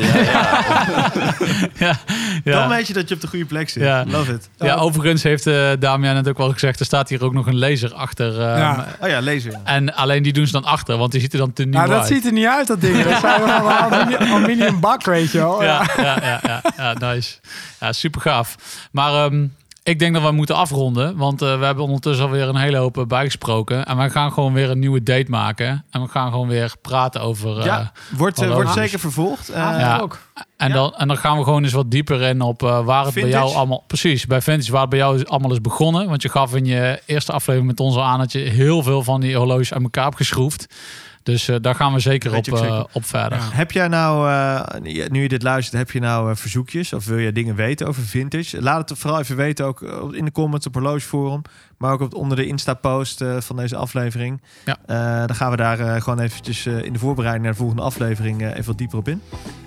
[1.77, 1.97] ja,
[2.43, 2.67] Dan ja.
[2.67, 3.83] weet je dat je op de goede plek zit.
[3.83, 4.03] Ja.
[4.07, 4.49] Love it.
[4.57, 6.79] ja, overigens heeft eh Damian het ook wel gezegd.
[6.79, 8.31] Er staat hier ook nog een laser achter.
[8.41, 8.87] eh, Ja.
[9.01, 9.61] Oh ja, lezen.
[9.63, 11.87] En alleen die doen ze dan achter, want die ziet er dan te nieuw Nou,
[11.89, 12.07] dat uit.
[12.07, 13.03] ziet er niet uit, dat ding.
[13.03, 15.63] Dat zijn wel een aluminium, aluminium bak, weet je wel.
[15.63, 17.38] ja, ja, ja, ja, ja, nice.
[17.79, 18.55] Ja, super gaaf.
[18.91, 19.47] Maar ehm,
[19.84, 22.97] ik denk dat we moeten afronden, want eh, we hebben ondertussen alweer een hele hoop
[22.97, 23.86] eh, bijgesproken.
[23.86, 25.86] En we gaan gewoon weer een nieuwe date maken.
[25.89, 27.59] En we gaan gewoon weer praten over...
[27.59, 28.55] eh, ja, wordt, eh, hallo.
[28.61, 29.49] wordt zeker vervolgd.
[29.49, 29.97] Eh, Ja.
[29.99, 30.19] ook.
[30.57, 33.13] En, dan, en dan gaan we gewoon eens wat dieper in op eh, waar het
[33.13, 33.84] bij jou allemaal...
[33.88, 36.09] Precies, bij Vintage, waar het bij jou allemaal is begonnen.
[36.09, 39.03] Want je gaf in je eerste aflevering met ons al aan dat je heel veel
[39.03, 40.65] van die horloges aan elkaar hebt geschroefd.
[41.24, 42.86] Dus eh, daar gaan we zeker op, ook eh, zeker.
[42.91, 43.38] op verder.
[43.38, 43.49] Ja.
[43.51, 47.32] Heb jij nou, eh, nu je dit luistert, heb je nou verzoekjes of wil je
[47.32, 48.61] dingen weten over vintage?
[48.61, 51.41] Laat het vooral even weten, ook in de comments op Horloge Forum,
[51.78, 54.41] maar ook op, onder de Insta-post van deze aflevering.
[54.65, 54.78] Ja.
[55.26, 58.78] Dan gaan we daar gewoon eventjes in de voorbereiding naar de volgende aflevering even wat
[58.78, 59.21] dieper op in.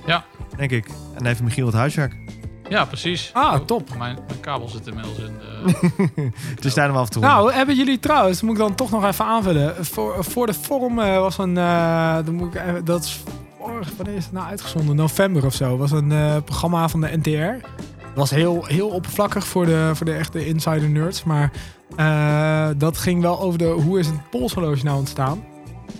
[0.07, 0.25] Ja.
[0.57, 0.89] Denk ik.
[1.19, 2.26] En even Michiel het huiswerk.
[2.69, 3.31] Ja, precies.
[3.33, 3.97] Ah, Oh, top.
[3.99, 6.31] Mijn, mijn kabel zit inmiddels in de...
[6.55, 7.37] Het is tijd om af te ronden.
[7.37, 9.85] Nou, hebben jullie trouwens, moet ik dan toch nog even aanvullen.
[9.87, 11.57] Voor, voor de vorm eh, was een.
[11.59, 13.23] eh, dan moet ik even, dat is
[13.61, 14.97] vorig, wanneer is het nou uitgezonden?
[14.97, 15.77] November of zo.
[15.77, 17.67] Was een eh, programma van de NTR.
[18.15, 21.25] Was heel, heel oppervlakkig voor de, voor de echte insider nerds.
[21.25, 21.53] Maar
[21.97, 25.45] eh, dat ging wel over de hoe is het polshorloge nou ontstaan.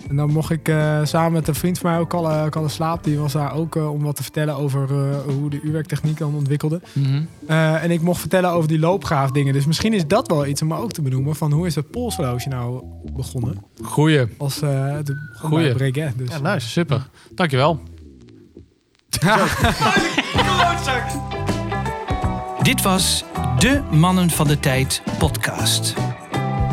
[0.09, 3.03] En dan mocht ik eh, samen met een vriend van mij, ook Kalle, Kalle Slaap,
[3.03, 6.35] die was daar ook eh, om wat te vertellen over eh, hoe de uurwerktechniek dan
[6.35, 6.81] ontwikkelde.
[6.93, 7.21] Mhm.
[7.47, 9.53] Eh, en ik mocht vertellen over die loopgraaf dingen.
[9.53, 11.35] Dus misschien is dat wel iets om ook te benoemen.
[11.35, 12.83] Van hoe is het polshorloge nou
[13.13, 13.63] begonnen?
[13.83, 14.25] Goeie.
[14.37, 15.73] Als eh de Goeie.
[15.73, 16.17] Breguet.
[16.17, 16.69] Dus, ja, nice.
[16.69, 17.09] Super.
[17.35, 17.79] Dankjewel.
[22.61, 23.23] Dit was
[23.59, 26.06] de Mannen van de Tijd podcast.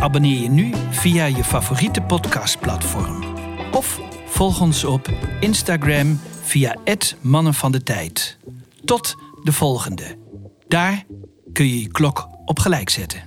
[0.05, 3.25] Abonneer je nu via je favoriete podcastplatform.
[3.73, 5.09] Of volg ons op
[5.41, 8.39] Instagram via het Mannen van de Tijd.
[8.85, 10.19] Tot de volgende.
[10.69, 11.05] Daar
[11.53, 13.23] kun je je klok op gelijk zetten.